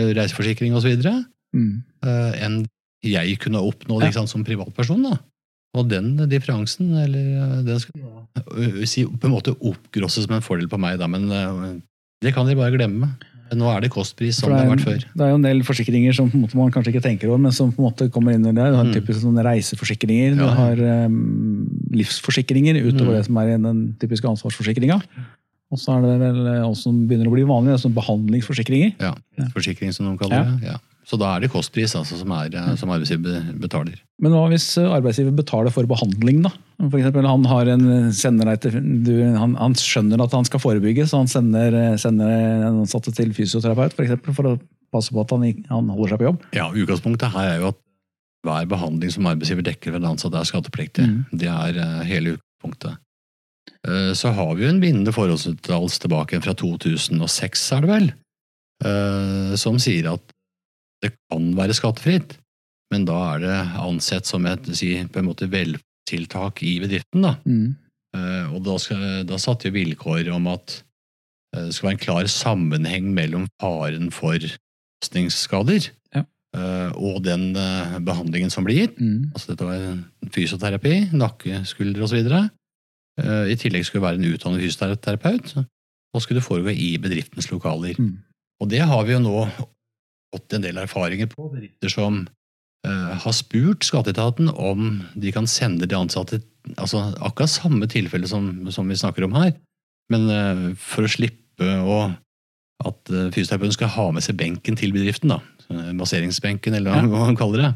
eh, 0.00 0.14
reiseforsikring 0.16 0.72
osv. 0.72 0.96
Mm. 1.52 1.84
Uh, 2.00 2.32
enn 2.40 2.58
jeg 3.04 3.36
kunne 3.44 3.60
oppnå 3.60 4.00
Ja. 4.00 4.08
ikke 4.08 4.22
sant, 4.22 4.32
som 4.32 4.44
privatperson. 4.48 5.04
da. 5.04 5.18
Og 5.76 5.90
den 5.92 6.16
differansen, 6.32 6.96
eller 6.96 7.60
den 7.62 7.78
skal 7.78 8.00
uh, 8.00 8.84
si, 8.88 9.04
på 9.04 9.28
en 9.28 9.36
måte 9.36 9.52
oppgrosses 9.52 10.24
som 10.24 10.38
en 10.40 10.44
fordel 10.48 10.72
på 10.72 10.80
meg, 10.80 10.96
da, 10.98 11.06
men 11.12 11.28
det 12.24 12.32
kan 12.32 12.48
de 12.48 12.56
bare 12.56 12.72
glemme. 12.72 13.12
Nå 13.54 13.68
er 13.76 13.80
det 13.84 13.90
kostpris 13.94 14.40
som 14.40 14.48
For 14.48 14.56
det 14.56 14.64
har 14.66 14.72
vært 14.76 14.84
før. 14.84 15.04
det 15.14 15.22
er 15.22 15.28
jo 15.30 15.36
en 15.38 15.42
del 15.46 15.60
forsikringer 15.62 16.14
som 16.16 16.30
på 16.30 16.34
en 16.34 16.42
måte 16.46 16.56
man 16.58 16.72
kanskje 16.74 16.90
ikke 16.94 17.02
tenker 17.04 17.28
over, 17.28 17.38
men 17.38 17.52
som 17.52 17.70
på 17.72 17.78
en 17.78 17.86
måte 17.92 18.10
kommer 18.10 18.32
inn 18.34 18.44
under 18.46 18.64
det. 18.64 18.72
Du 18.72 18.76
har 18.76 18.84
Mm. 18.86 18.94
typisk 18.96 19.20
sånne 19.22 19.44
reiseforsikringer, 19.46 20.34
du 20.36 20.46
har 20.46 21.06
um, 21.06 21.68
livsforsikringer 21.92 22.74
utover 22.82 23.12
Mm. 23.12 23.16
det 23.16 23.24
som 23.26 23.36
er 23.38 23.46
i 23.54 23.56
den 23.62 23.96
typiske 24.00 24.26
ansvarsforsikringa. 24.28 25.00
Og 25.70 25.78
så 25.78 25.96
er 25.98 26.02
det 26.02 26.18
vel 26.20 26.46
eh, 26.46 26.62
også 26.62 26.82
som 26.82 27.06
begynner 27.08 27.26
å 27.26 27.32
bli 27.34 27.42
vanlig, 27.42 27.72
det 27.74 27.78
er 27.78 27.88
sånne 27.88 27.98
behandlingsforsikringer. 28.02 28.92
Ja, 29.00 29.14
Forsikring, 29.54 29.92
som 29.92 30.06
noen 30.06 30.18
kaller 30.18 30.44
det. 30.60 30.68
Ja. 30.70 30.76
Så 31.06 31.18
da 31.20 31.28
er 31.36 31.44
det 31.44 31.52
kostpris 31.52 31.94
altså, 31.94 32.18
som, 32.18 32.32
er, 32.34 32.50
eh, 32.50 32.72
som 32.80 32.90
arbeidsgiver 32.90 33.52
betaler. 33.62 34.00
Men 34.22 34.34
hva 34.34 34.46
hvis 34.50 34.72
eh, 34.80 34.90
arbeidsgiver 34.90 35.36
betaler 35.38 35.74
for 35.74 35.86
behandling, 35.86 36.42
da? 36.48 36.50
For 36.82 36.98
eksempel, 36.98 37.28
han, 37.30 37.46
har 37.46 37.70
en, 37.72 37.86
sender 38.12 38.50
til, 38.60 38.80
du, 39.06 39.12
han, 39.36 39.54
han 39.60 39.76
skjønner 39.78 40.24
at 40.24 40.34
han 40.34 40.48
skal 40.48 40.60
forebygge, 40.60 41.06
så 41.06 41.22
han 41.22 41.30
sender, 41.30 41.78
sender 42.02 42.32
en 42.32 42.82
ansatte 42.82 43.14
til 43.14 43.30
fysioterapeut 43.36 43.94
for, 43.94 44.04
eksempel, 44.04 44.36
for 44.36 44.50
å 44.50 44.58
passe 44.92 45.14
på 45.14 45.22
at 45.22 45.34
han, 45.34 45.46
han 45.70 45.90
holder 45.94 46.14
seg 46.14 46.22
på 46.22 46.28
jobb. 46.30 46.46
Ja, 46.56 46.68
Utgangspunktet 46.74 47.34
her 47.34 47.52
er 47.54 47.62
jo 47.62 47.72
at 47.72 47.82
hver 48.46 48.68
behandling 48.70 49.12
som 49.12 49.26
arbeidsgiver 49.30 49.66
dekker 49.66 49.92
for 49.94 50.00
en 50.00 50.12
ansatt, 50.12 50.36
er 50.36 50.46
skattepliktig. 50.48 51.06
Mm. 51.08 51.18
Det 51.42 51.50
er 51.50 51.80
eh, 51.82 51.98
hele 52.10 52.36
utgangspunktet. 52.36 53.02
Eh, 53.86 54.12
Så 54.18 54.32
har 54.36 54.54
vi 54.54 54.66
jo 54.66 54.70
en 54.74 54.82
bindende 54.82 55.14
forholdsuttalelse 55.14 56.02
tilbake 56.04 56.40
fra 56.44 56.54
2006, 56.54 57.66
er 57.76 57.84
det 57.84 57.92
vel, 57.92 58.08
eh, 58.86 59.54
som 59.60 59.80
sier 59.82 60.12
at 60.14 60.35
det 61.02 61.12
kan 61.30 61.48
være 61.58 61.74
skattefritt, 61.76 62.36
men 62.92 63.04
da 63.08 63.16
er 63.34 63.42
det 63.42 63.56
ansett 63.82 64.26
som 64.28 64.46
et 64.46 64.66
si, 64.78 64.92
på 65.10 65.18
en 65.20 65.28
måte 65.28 65.48
veltiltak 65.50 66.62
i 66.62 66.78
bedriften. 66.80 67.22
da. 67.26 67.34
Mm. 67.44 67.74
Eh, 68.16 68.54
Og 68.54 68.62
da, 68.64 68.76
skal, 68.78 69.24
da 69.28 69.36
satte 69.42 69.70
vi 69.70 69.84
vilkår 69.84 70.30
om 70.32 70.46
at 70.52 70.82
eh, 71.54 71.66
det 71.66 71.74
skal 71.74 71.88
være 71.90 71.96
en 71.98 72.04
klar 72.06 72.30
sammenheng 72.30 73.10
mellom 73.14 73.48
faren 73.60 74.10
for 74.14 74.38
belastningsskader 74.38 75.90
Ja. 76.14 76.22
eh, 76.56 76.92
og 76.96 77.22
den 77.26 77.50
eh, 77.56 77.98
behandlingen 78.00 78.50
som 78.50 78.64
blir 78.64 78.86
gitt. 78.86 79.00
Mm. 79.00 79.32
Altså 79.34 79.52
dette 79.52 79.66
var 79.68 80.30
fysioterapi, 80.32 80.94
nakke, 81.12 81.64
skulder 81.66 82.02
osv. 82.06 82.22
I 83.16 83.56
tillegg 83.56 83.84
skulle 83.86 84.02
det 84.02 84.08
være 84.10 84.18
en 84.20 84.34
utdannet 84.36 84.60
fysioterapeut, 84.60 85.52
og 86.12 86.20
skulle 86.22 86.40
det 86.40 86.44
foregå 86.46 86.68
i 86.72 86.96
bedriftens 87.00 87.48
lokaler. 87.50 87.96
Mm. 87.98 88.18
Og 88.60 88.68
det 88.68 88.80
har 88.84 89.04
vi 89.08 89.14
jo 89.14 89.20
nå 89.24 89.46
fått 90.34 90.56
en 90.56 90.64
del 90.66 90.80
erfaringer 90.82 91.30
på. 91.30 91.48
Bedrifter 91.54 91.92
som 91.92 92.20
eh, 92.86 93.14
har 93.22 93.36
spurt 93.36 93.86
skatteetaten 93.86 94.50
om 94.50 95.00
de 95.14 95.32
kan 95.34 95.48
sende 95.50 95.88
de 95.88 95.98
ansatte 95.98 96.42
altså 96.76 97.04
akkurat 97.22 97.52
samme 97.52 97.86
tilfelle 97.90 98.28
som, 98.30 98.66
som 98.74 98.88
vi 98.90 98.98
snakker 98.98 99.26
om 99.26 99.36
her, 99.38 99.54
men 100.12 100.30
eh, 100.30 100.62
for 100.80 101.06
å 101.06 101.12
slippe 101.12 101.74
å 101.82 102.00
at 102.84 103.08
uh, 103.08 103.30
fysioterapeuten 103.32 103.72
skal 103.72 103.88
ha 103.94 104.10
med 104.12 104.20
seg 104.20 104.36
benken 104.36 104.76
til 104.76 104.92
bedriften, 104.92 105.32
da. 105.32 105.38
Masseringsbenken, 105.96 106.74
eller 106.76 106.92
Ja. 106.92 107.06
hva 107.08 107.22
man 107.24 107.38
kaller 107.38 107.62
det. 107.62 107.70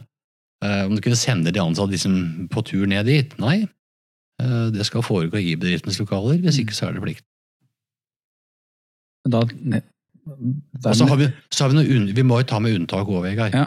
Eh, 0.61 0.85
om 0.87 0.95
du 0.95 1.01
kunne 1.01 1.17
sende 1.17 1.53
de 1.53 1.63
ansatte 1.63 1.95
liksom, 1.95 2.49
på 2.53 2.63
tur 2.69 2.85
ned 2.87 3.07
dit? 3.09 3.33
Nei. 3.41 3.63
Eh, 4.43 4.67
det 4.75 4.85
skal 4.87 5.03
foregå 5.03 5.41
i 5.41 5.57
bedriftens 5.57 5.99
lokaler, 6.03 6.37
hvis 6.45 6.61
ikke 6.61 6.77
så 6.77 6.91
er 6.91 6.99
det 6.99 7.05
plikt. 7.07 7.25
Da, 9.25 9.41
Og 10.31 10.97
så 10.97 11.07
har 11.11 11.19
vi, 11.21 11.29
så 11.53 11.65
har 11.65 11.73
vi, 11.73 11.81
noe, 11.81 12.15
vi 12.17 12.25
må 12.27 12.41
jo 12.41 12.49
ta 12.49 12.61
med 12.63 12.77
unntak 12.79 13.09
òg, 13.09 13.23
Vegard. 13.27 13.57
Ja. 13.57 13.67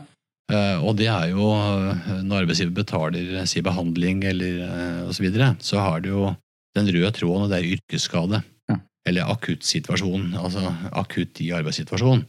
Uh, 0.51 0.83
og 0.83 0.97
det 0.99 1.07
er 1.07 1.29
jo 1.31 1.45
eh, 1.55 2.17
når 2.27 2.43
arbeidsgiver 2.43 2.73
betaler 2.75 3.29
eh, 3.39 3.45
si 3.47 3.61
behandling 3.63 4.25
eller 4.27 4.57
uh, 4.67 5.05
osv., 5.07 5.15
så, 5.15 5.23
videre, 5.23 5.47
så 5.63 5.79
har 5.79 6.03
det 6.03 6.11
jo 6.11 6.33
den 6.75 6.89
røde 6.91 7.11
tråden, 7.15 7.45
og 7.45 7.53
det 7.53 7.61
er 7.61 7.77
yrkesskade. 7.77 8.41
Ja. 8.69 8.77
Eller 9.07 9.31
akuttsituasjon, 9.31 10.33
altså 10.35 10.73
akutt 10.91 11.39
i 11.41 11.53
arbeidssituasjon. 11.55 12.25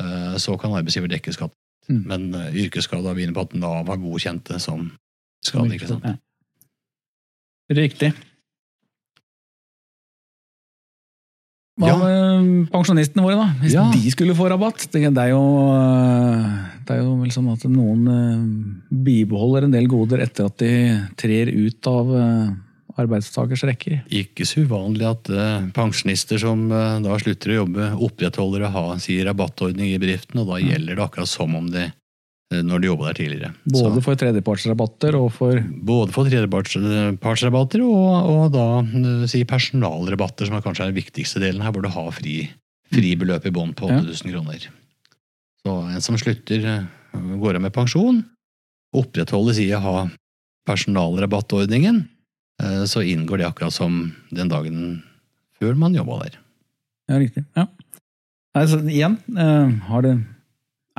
Uh, 0.00 0.34
så 0.40 0.56
kan 0.58 0.74
arbeidsgiver 0.78 1.12
dekke 1.12 1.36
skatt. 1.36 1.54
Mm. 1.90 2.02
Men 2.08 2.26
uh, 2.32 2.48
yrkesskade 2.56 3.14
inne 3.20 3.36
på 3.36 3.44
at 3.44 3.54
Nav 3.58 3.90
har 3.90 4.00
godkjent 4.00 4.48
det 4.48 4.62
som 4.64 4.88
skade. 5.44 5.76
ikke 5.76 5.92
sant? 5.92 6.08
Ja. 6.08 6.16
Riktig. 7.76 8.14
Hva 11.82 11.90
Ja. 11.90 11.98
med 11.98 12.70
pensjonistene 12.72 13.24
våre, 13.26 13.36
da? 13.40 13.48
Hvis 13.60 13.74
Ja. 13.74 13.90
de 13.90 14.10
skulle 14.14 14.34
få 14.38 14.48
rabatt? 14.48 14.86
Det 14.92 15.02
det 15.12 15.18
er 15.18 15.30
jo, 15.34 15.42
øh, 15.74 16.46
det 16.86 16.90
er 16.96 17.02
jo 17.02 17.16
vel 17.20 17.30
sånn 17.34 17.52
at 17.52 17.64
noen 17.68 18.02
øh, 18.08 19.02
bibeholder 19.04 19.64
en 19.66 19.72
del 19.74 19.86
goder 19.90 20.22
etter 20.22 20.46
at 20.46 20.56
de 20.62 20.72
trer 21.16 21.50
ut 21.50 21.86
av 21.90 22.06
øh, 22.14 22.54
arbeidstakers 22.98 23.64
rekker. 23.64 24.02
Ikke 24.12 24.44
så 24.46 24.62
uvanlig 24.66 25.06
at 25.08 25.30
eh, 25.32 25.66
pensjonister 25.72 26.38
som 26.38 26.66
eh, 26.70 27.00
da 27.04 27.16
slutter 27.18 27.54
å 27.54 27.58
jobbe, 27.64 27.88
opprettholder 28.08 28.66
å 28.68 28.72
ha 28.74 28.84
si, 29.02 29.16
rabattordning 29.24 29.94
i 29.94 29.98
bedriften, 29.98 30.40
og 30.42 30.50
da 30.52 30.60
gjelder 30.60 30.96
det 30.98 31.04
akkurat 31.06 31.30
som 31.30 31.54
om 31.56 31.70
det 31.72 31.86
eh, 31.88 31.98
når 32.60 32.82
de 32.82 32.88
jobba 32.90 33.08
der 33.08 33.16
tidligere. 33.18 33.50
Både 33.64 33.94
Så, 33.96 34.02
for 34.04 34.18
tredjepartsrabatter 34.20 35.16
og 35.18 35.28
for 35.32 35.60
både 35.88 36.12
for 36.12 36.28
tredjepartsrabatter 36.28 37.84
og, 37.86 38.30
og 38.32 38.42
da 38.54 38.66
eh, 38.82 39.24
si, 39.30 39.40
personalrabatter, 39.48 40.48
som 40.48 40.58
er 40.58 40.64
kanskje 40.64 40.84
er 40.86 40.92
den 40.92 40.98
viktigste 41.00 41.40
delen 41.42 41.64
her, 41.64 41.72
hvor 41.72 41.86
du 41.86 41.90
har 41.92 42.10
fri, 42.16 42.36
fribeløp 42.92 43.46
i 43.48 43.54
bånn 43.54 43.72
på 43.78 43.88
Ja. 43.88 44.00
8000 44.02 44.34
kroner. 44.34 44.66
Så 45.62 45.76
en 45.94 46.04
som 46.04 46.18
slutter, 46.20 46.66
eh, 46.66 47.22
går 47.40 47.56
av 47.56 47.64
med 47.64 47.72
pensjon, 47.74 48.24
opprettholder 48.92 49.60
i 49.62 49.70
å 49.76 49.80
ha 49.80 49.96
personalrabattordningen, 50.68 52.02
eh, 52.62 52.84
så 52.90 53.04
inngår 53.06 53.38
det 53.38 53.48
akkurat 53.48 53.72
som 53.72 54.12
den 54.30 54.50
dagen 54.52 55.02
før 55.60 55.78
man 55.78 55.94
jobba 55.94 56.24
der. 56.24 56.38
Ja, 57.08 57.18
riktig. 57.18 57.44
Ja. 57.56 57.66
Altså, 58.54 58.82
igjen, 58.84 59.16
har 59.88 60.02
det, 60.04 60.18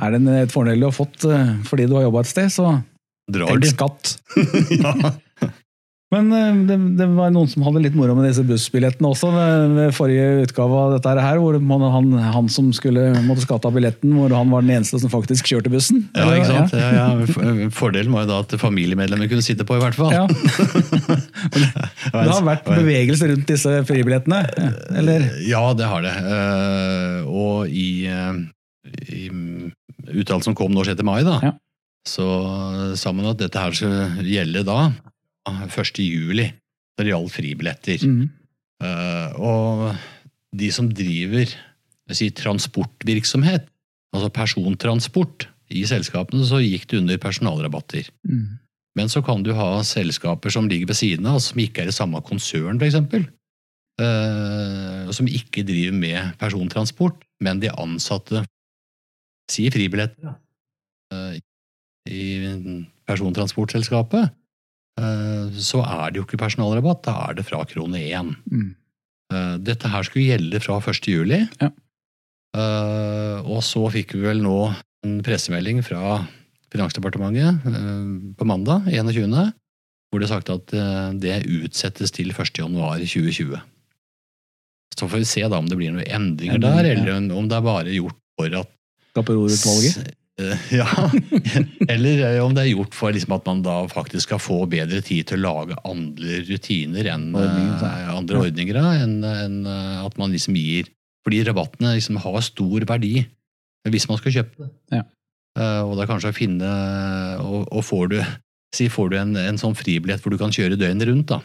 er 0.00 0.10
det 0.14 0.20
en- 0.22 0.32
et 0.42 0.52
fordel 0.54 0.80
du 0.80 0.88
har 0.90 0.96
fått 0.96 1.24
øh, 1.28 1.54
fordi 1.68 1.86
du 1.90 1.94
har 1.98 2.08
jobba 2.08 2.20
et 2.24 2.32
sted, 2.32 2.50
så 2.50 2.80
Drar 3.30 3.46
tenk 3.54 3.70
skatt. 3.72 4.16
ja. 4.84 5.12
Men 6.12 6.28
øh, 6.30 6.58
det, 6.68 6.74
det 7.00 7.06
var 7.16 7.30
noen 7.34 7.48
som 7.50 7.64
hadde 7.66 7.80
litt 7.82 7.94
moro 7.98 8.12
med 8.14 8.28
disse 8.28 8.44
bussbillettene 8.46 9.08
også, 9.08 9.30
ved, 9.34 9.88
forrige 9.96 10.44
utgave 10.44 10.76
av 10.78 10.92
dette 10.92 11.14
her, 11.24 11.40
hvor 11.42 11.56
han, 11.58 12.12
han 12.36 12.50
som 12.52 12.68
skulle 12.76 13.06
måtte 13.24 13.42
skatte 13.46 13.66
av 13.66 13.74
billetten, 13.74 14.12
hvor 14.14 14.30
han 14.36 14.52
var 14.52 14.62
den 14.62 14.76
eneste 14.76 15.00
som 15.02 15.10
faktisk 15.10 15.48
kjørte 15.50 15.72
bussen. 15.72 16.04
Ja, 16.14 16.28
ikke 16.36 16.50
sant? 16.52 16.76
Ja, 16.76 16.90
ja. 16.92 17.08
ja. 17.24 17.70
Fordelen 17.74 18.12
var 18.14 18.26
jo 18.26 18.30
da 18.30 18.38
at 18.44 18.54
familiemedlemmer 18.60 19.26
kunne 19.32 19.42
sitte 19.42 19.66
på, 19.66 19.80
i 19.80 19.82
hvert 19.82 19.98
fall. 19.98 20.12
Ja. 20.14 20.26
Det 22.14 22.30
har 22.30 22.44
vært 22.46 22.68
bevegelse 22.68 23.28
rundt 23.32 23.48
disse 23.50 23.72
fribillettene, 23.88 24.42
eller? 25.00 25.26
Ja, 25.48 25.64
det 25.76 25.88
har 25.90 26.04
det. 26.04 26.14
Eh, 26.36 27.26
Og 27.26 27.66
i, 27.72 28.06
eh, 28.06 28.34
i 29.10 29.26
uttalelsen 30.08 30.52
som 30.52 30.58
kom 30.58 30.74
nå 30.74 30.84
6. 30.86 31.02
mai, 31.06 31.22
da, 31.26 31.38
Ja. 31.42 31.52
så 32.06 32.26
sa 32.96 33.12
man 33.12 33.32
at 33.32 33.40
dette 33.40 33.60
her 33.60 33.72
skulle 33.72 34.24
gjelde 34.24 34.64
da 34.64 34.92
1. 35.48 36.02
juli. 36.04 36.52
Det 36.96 37.08
gjaldt 37.08 37.32
fribilletter. 37.34 38.04
Mm. 38.06 38.28
Uh, 38.84 39.28
og 39.40 39.96
de 40.54 40.70
som 40.70 40.88
driver 40.92 41.48
jeg 42.10 42.18
sier, 42.18 42.34
transportvirksomhet, 42.36 43.64
altså 44.14 44.28
persontransport 44.34 45.48
i 45.72 45.86
selskapene, 45.88 46.44
så 46.46 46.60
gikk 46.60 46.86
det 46.90 47.00
under 47.00 47.20
personalrabatter. 47.22 48.10
Mm. 48.28 48.60
Men 48.94 49.10
så 49.10 49.24
kan 49.26 49.42
du 49.42 49.54
ha 49.56 49.82
selskaper 49.86 50.52
som 50.54 50.68
ligger 50.70 50.92
ved 50.92 50.98
siden 51.00 51.26
av, 51.26 51.40
som 51.42 51.58
ikke 51.58 51.82
er 51.82 51.90
i 51.90 51.96
samme 51.96 52.20
konsern, 52.26 52.78
f.eks. 52.78 53.00
Uh, 53.94 55.10
som 55.14 55.30
ikke 55.30 55.64
driver 55.66 55.96
med 55.96 56.36
persontransport, 56.38 57.24
men 57.42 57.62
de 57.62 57.72
ansatte 57.72 58.44
sier 59.50 59.72
fribilletter 59.74 60.34
eh, 61.12 61.36
i 62.10 62.22
persontransportselskapet. 63.08 64.30
eh, 65.00 65.58
så 65.60 65.82
er 65.84 66.10
det 66.12 66.20
jo 66.20 66.26
ikke 66.26 66.40
personalrabatt, 66.40 67.02
da 67.06 67.14
er 67.28 67.38
det 67.38 67.46
fra 67.48 67.64
krone 67.68 68.00
én. 68.00 68.34
Mm. 68.50 68.70
Eh, 69.32 69.56
Dette 69.64 69.90
her 69.92 70.06
skulle 70.06 70.30
gjelde 70.32 70.60
fra 70.64 70.78
1. 70.80 71.10
juli. 71.12 71.42
Ja. 71.60 71.72
Og 73.50 73.64
så 73.66 73.80
fikk 73.90 74.12
vi 74.14 74.20
vel 74.28 74.38
nå 74.44 74.58
en 75.02 75.16
pressemelding 75.26 75.80
fra 75.82 76.20
Finansdepartementet 76.70 77.64
på 78.38 78.46
mandag 78.46 78.86
21. 78.92 79.34
hvor 80.06 80.22
det 80.22 80.28
er 80.28 80.30
sagt 80.30 80.52
at 80.54 80.74
det 81.18 81.40
utsettes 81.50 82.14
til 82.14 82.30
1. 82.30 82.52
januar 82.62 83.02
2020. 83.02 83.58
Så 84.94 85.08
får 85.10 85.18
vi 85.24 85.26
se 85.26 85.42
da 85.50 85.58
om 85.58 85.66
det 85.66 85.80
blir 85.80 85.90
noen 85.96 86.06
endringer 86.06 86.62
der, 86.62 86.92
eller 86.92 87.34
om 87.34 87.48
det 87.50 87.58
er 87.58 87.66
bare 87.66 87.90
gjort 87.96 88.20
for 88.38 88.54
at 88.62 88.70
Skaperorutvalget. 89.14 90.02
Eh, 90.08 90.14
Ja, 90.74 90.88
eller 91.86 92.22
eh, 92.26 92.40
om 92.42 92.54
det 92.56 92.64
er 92.64 92.72
gjort 92.72 92.96
for 92.98 93.14
liksom 93.14 93.36
at 93.36 93.46
man 93.46 93.62
da 93.62 93.76
faktisk 93.86 94.26
skal 94.26 94.40
få 94.42 94.64
bedre 94.66 94.98
tid 95.04 95.28
til 95.30 95.38
å 95.38 95.44
lage 95.44 95.78
andre 95.86 96.40
rutiner 96.48 97.06
enn 97.12 97.28
Ordninger, 97.30 97.84
eh, 97.86 98.08
andre 98.10 98.40
ordninger, 98.42 98.80
enn 98.82 99.20
enn, 99.22 99.60
at 100.02 100.18
man 100.18 100.34
liksom 100.34 100.58
gir 100.58 100.90
Fordi 101.24 101.44
rabattene 101.46 101.94
liksom 101.94 102.18
har 102.20 102.40
stor 102.42 102.86
verdi 102.90 103.22
hvis 103.88 104.08
man 104.08 104.16
skal 104.18 104.32
kjøpe 104.32 104.64
det. 104.64 104.70
Ja. 104.96 105.02
Og 105.84 106.00
er 106.00 106.08
kanskje 106.08 106.30
å 106.32 106.34
finne 106.34 106.68
Og, 107.44 107.66
og 107.68 107.82
får 107.84 108.06
du 108.10 108.16
Si 108.74 108.88
får 108.90 109.10
du 109.12 109.16
en, 109.20 109.36
en 109.38 109.60
sånn 109.60 109.76
fribillett 109.78 110.24
hvor 110.24 110.34
du 110.34 110.40
kan 110.40 110.50
kjøre 110.50 110.74
døgnet 110.74 111.06
rundt, 111.06 111.30
da, 111.30 111.36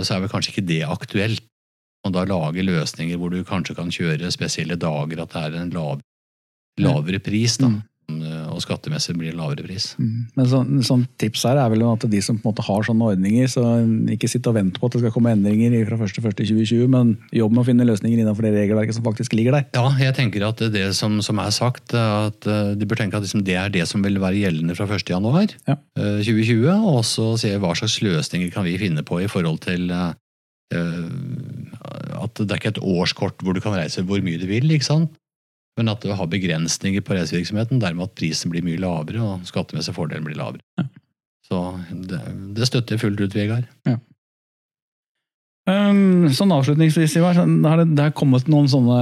så 0.00 0.14
er 0.14 0.22
vel 0.22 0.30
kanskje 0.32 0.54
ikke 0.54 0.64
det 0.64 0.78
aktuelt. 0.88 1.44
Og 2.08 2.14
da 2.16 2.22
lage 2.24 2.64
løsninger 2.64 3.20
hvor 3.20 3.28
du 3.28 3.42
kanskje 3.44 3.76
kan 3.76 3.92
kjøre 3.92 4.30
spesielle 4.32 4.78
dager, 4.80 5.20
at 5.20 5.34
det 5.34 5.42
er 5.42 5.58
en 5.60 5.74
lav, 5.76 6.00
lavere 6.80 7.20
pris. 7.22 7.58
da. 7.58 7.70
Mm. 7.70 7.82
og 8.52 8.60
skattemessig 8.60 9.14
blir 9.16 9.30
det 9.32 9.38
lavere 9.38 9.64
pris. 9.64 9.94
Mm. 9.96 10.26
Men 10.36 10.48
sånn, 10.50 10.82
sånn 10.84 11.04
tips 11.20 11.46
her 11.48 11.56
er 11.56 11.70
vel 11.72 11.84
at 11.88 12.04
de 12.10 12.20
som 12.22 12.36
på 12.36 12.44
en 12.44 12.52
måte 12.52 12.64
har 12.66 12.84
sånne 12.84 13.06
ordninger, 13.14 13.48
så 13.48 13.62
ikke 14.12 14.28
sitt 14.28 14.44
og 14.50 14.58
vent 14.58 14.76
på 14.76 14.90
at 14.90 14.96
det 14.96 15.00
skal 15.00 15.14
komme 15.14 15.32
endringer 15.32 15.72
fra 15.88 15.96
1.1.2020, 15.96 16.84
men 16.92 17.14
jobb 17.34 17.54
med 17.54 17.62
å 17.62 17.66
finne 17.70 17.86
løsninger 17.88 18.20
innenfor 18.20 18.44
det 18.44 18.52
regelverket 18.58 18.98
som 18.98 19.06
faktisk 19.06 19.32
ligger 19.38 19.56
der. 19.56 19.64
Ja, 19.72 19.86
jeg 20.04 20.16
tenker 20.18 20.44
at 20.50 20.60
det 20.74 20.84
som, 20.98 21.16
som 21.24 21.40
er 21.40 21.56
sagt, 21.56 21.96
at 21.96 22.44
eh, 22.44 22.74
de 22.76 22.90
bør 22.90 23.00
tenke 23.00 23.16
at 23.16 23.24
liksom 23.24 23.46
det 23.46 23.56
er 23.62 23.72
det 23.72 23.88
som 23.88 24.04
vil 24.04 24.20
være 24.20 24.42
gjeldende 24.42 24.76
fra 24.76 24.84
1.1.2020. 24.90 25.56
Ja. 25.72 25.80
2020, 25.96 26.68
og 26.92 27.00
så 27.08 27.30
se 27.40 27.56
hva 27.56 27.72
slags 27.78 28.02
løsninger 28.04 28.52
kan 28.52 28.68
vi 28.68 28.76
finne 28.84 29.02
på 29.06 29.24
i 29.24 29.32
forhold 29.32 29.64
til 29.64 29.88
at 30.74 32.40
det 32.40 32.50
er 32.50 32.58
ikke 32.58 32.72
et 32.72 32.80
årskort 32.82 33.42
hvor 33.44 33.54
du 33.54 33.60
kan 33.62 33.76
reise 33.76 34.02
hvor 34.04 34.20
mye 34.24 34.40
du 34.40 34.48
vil. 34.50 34.70
ikke 34.74 34.86
sant? 34.92 35.12
Men 35.78 35.90
at 35.90 36.04
det 36.06 36.14
har 36.14 36.30
begrensninger 36.30 37.02
på 37.02 37.16
reisevirksomheten, 37.16 37.82
dermed 37.82 38.06
at 38.06 38.16
prisen 38.18 38.52
blir 38.52 38.62
mye 38.66 38.78
lavere 38.78 39.22
og 39.24 39.46
skattemessig 39.48 39.94
fordelen 39.96 40.26
blir 40.26 40.38
lavere. 40.38 40.62
Ja. 40.78 40.86
Så 41.44 41.60
det, 41.90 42.20
det, 42.56 42.68
støtter 42.70 42.94
jeg 42.94 43.02
fullt 43.02 43.20
ut, 43.20 43.34
Vegard. 43.36 43.66
Ja. 43.88 43.98
Um, 45.64 46.26
sånn 46.36 46.52
avslutningsvis, 46.52 47.14
Ivar, 47.16 47.38
det 47.40 47.70
har, 47.72 47.80
det 47.88 48.02
har 48.02 48.10
kommet 48.12 48.50
noen 48.52 48.66
sånne 48.68 48.98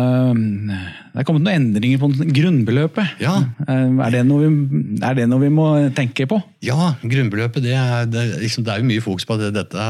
Det 0.71 1.17
har 1.19 1.25
kommet 1.27 1.43
noen 1.43 1.57
endringer 1.57 1.99
på 1.99 2.11
grunnbeløpet. 2.37 3.17
Ja. 3.23 3.35
Um, 3.67 3.99
er, 3.99 4.15
det 4.15 4.21
noe 4.29 4.47
vi, 4.47 4.83
er 5.03 5.19
det 5.19 5.27
noe 5.31 5.43
vi 5.43 5.51
må 5.51 5.67
tenke 5.97 6.29
på? 6.31 6.39
Ja, 6.63 6.93
grunnbeløpet 7.03 7.67
det 7.67 7.75
er, 7.75 8.07
det, 8.07 8.23
liksom, 8.45 8.63
det 8.67 8.77
er 8.77 8.83
jo 8.83 8.89
mye 8.93 9.03
fokus 9.03 9.27
på 9.27 9.37
at 9.41 9.49
dette. 9.59 9.89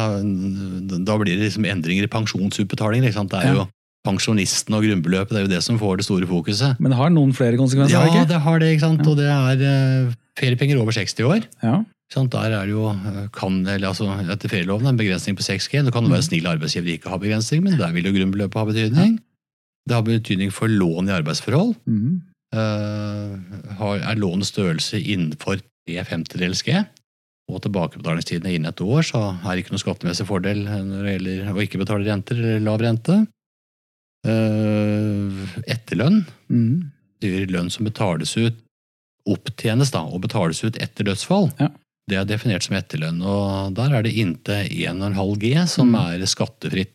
Da 1.05 1.19
blir 1.21 1.37
det 1.37 1.51
liksom 1.51 1.69
endringer 1.69 2.09
i 2.09 2.13
pensjonsutbetalinger. 2.17 3.21
Det 3.21 3.45
er 3.45 3.53
Ja. 3.53 3.69
Jo 4.03 4.11
pensjonisten 4.11 4.75
og 4.75 4.85
grunnbeløpet 4.85 5.31
det 5.31 5.41
er 5.41 5.47
jo 5.47 5.55
det 5.55 5.63
som 5.63 5.79
får 5.79 6.01
det 6.01 6.07
store 6.07 6.27
fokuset. 6.27 6.79
Men 6.81 6.91
det 6.93 6.99
har 6.99 7.11
noen 7.11 7.33
flere 7.33 7.57
konsekvenser? 7.57 7.95
Ja, 7.95 8.07
ikke? 8.07 8.29
det 8.29 8.41
har 8.43 8.59
det, 8.59 8.71
ikke 8.75 8.87
sant? 8.87 9.07
og 9.07 9.17
det 9.17 9.29
er 9.31 9.63
eh, 9.63 10.15
feriepenger 10.39 10.81
over 10.81 10.93
60 10.93 11.23
år. 11.29 11.47
Ja. 11.63 11.83
Sant? 12.13 12.33
Der 12.33 12.53
er 12.53 12.67
det 12.67 12.75
jo, 12.75 12.89
eh, 12.91 13.29
kan, 13.33 13.67
eller 13.67 13.93
altså, 13.93 14.11
Etter 14.27 14.51
ferieloven 14.51 14.87
er 14.87 14.93
en 14.93 15.01
begrensning 15.01 15.37
på 15.39 15.47
6G. 15.47 15.85
Det 15.87 15.93
kan 15.95 16.05
jo 16.05 16.13
være 16.13 16.27
snill 16.27 16.49
arbeidsgiver 16.51 16.97
ikke 16.97 17.13
ha 17.13 17.21
begrensning, 17.21 17.63
men 17.65 17.79
der 17.79 17.93
vil 17.95 18.09
jo 18.09 18.17
grunnbeløpet 18.19 18.59
ha 18.59 18.67
betydning. 18.69 19.21
Det 19.89 19.97
har 19.97 20.05
betydning 20.07 20.53
for 20.55 20.71
lån 20.71 21.09
i 21.09 21.17
arbeidsforhold. 21.17 21.75
Mm. 21.87 22.21
Uh, 22.53 23.39
har, 23.79 24.03
er 24.11 24.19
lånets 24.21 24.51
størrelse 24.53 25.01
innenfor 25.01 25.63
3 25.89 26.05
femtedels 26.05 26.61
G, 26.67 26.75
og 27.51 27.63
tilbakebetalingstiden 27.65 28.47
er 28.47 28.59
innen 28.59 28.71
et 28.71 28.83
år, 28.85 29.01
så 29.09 29.23
er 29.41 29.55
det 29.55 29.65
ikke 29.65 29.73
noen 29.75 29.83
skattemessig 29.83 30.27
fordel 30.29 30.61
når 30.69 31.01
det 31.01 31.15
gjelder 31.15 31.49
å 31.57 31.65
ikke 31.65 31.81
betale 31.81 32.07
renter 32.07 32.39
eller 32.39 32.63
lav 32.67 32.85
rente. 32.85 33.17
Eh, 34.25 35.47
etterlønn 35.67 36.25
Mm. 36.51 36.91
lønn 37.23 37.71
som 37.71 37.85
betales 37.87 38.37
ut, 38.37 38.55
opptjenes 39.29 39.91
da, 39.95 40.01
og 40.03 40.21
betales 40.23 40.63
ut 40.65 40.77
etter 40.83 41.05
dødsfall. 41.07 41.53
Ja. 41.61 41.69
Det 42.11 42.17
er 42.19 42.25
definert 42.27 42.63
som 42.67 42.77
etterlønn, 42.77 43.23
og 43.23 43.75
der 43.75 43.95
er 43.95 44.03
det 44.03 44.15
inntil 44.19 44.67
1,5 44.71 45.37
G 45.39 45.67
som 45.67 45.91
Mm. 45.93 45.95
er 46.23 46.27
skattefritt. 46.27 46.91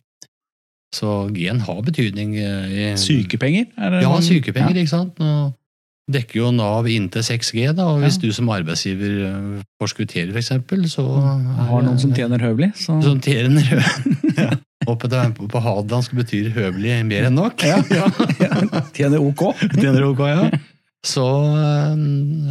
Så 0.94 1.30
G-en 1.34 1.60
har 1.60 1.82
betydning 1.82 2.36
eh, 2.36 2.92
i 2.92 2.96
Sykepenger? 2.96 3.66
Er 3.76 3.90
det 3.90 4.02
Ja, 4.02 4.20
sykepenger, 4.20 4.74
ikke 4.76 4.88
sant. 4.88 5.18
Nå 5.18 5.54
dekker 6.10 6.34
jo 6.40 6.50
Nav 6.50 6.84
inntil 6.86 7.20
6G, 7.22 7.74
da, 7.76 7.84
og 7.88 8.00
hvis 8.00 8.16
Ja. 8.16 8.28
du 8.28 8.32
som 8.32 8.48
arbeidsgiver 8.48 9.58
eh, 9.58 9.62
forskutterer 9.82 10.30
f.eks., 10.32 10.48
så 10.94 11.04
Ja. 11.04 11.64
Har 11.64 11.82
noen 11.82 11.98
som 11.98 12.12
tjener 12.12 12.38
høvelig, 12.38 12.72
så 12.76 13.02
som 13.02 13.20
tjener 13.20 13.64
ja. 14.38 14.50
Der, 14.88 15.32
på 15.36 15.60
hadelandsk 15.60 16.14
betyr 16.16 16.50
høvelig 16.54 16.94
mer 17.06 17.26
enn 17.28 17.36
nok. 17.36 17.60
Ja, 17.66 17.78
ja, 18.44 18.58
tjener 18.96 19.20
ok. 19.20 19.42
Tjener 19.76 20.06
ok, 20.08 20.22
ja. 20.30 20.46
Så 21.06 21.24
eh, 21.24 21.92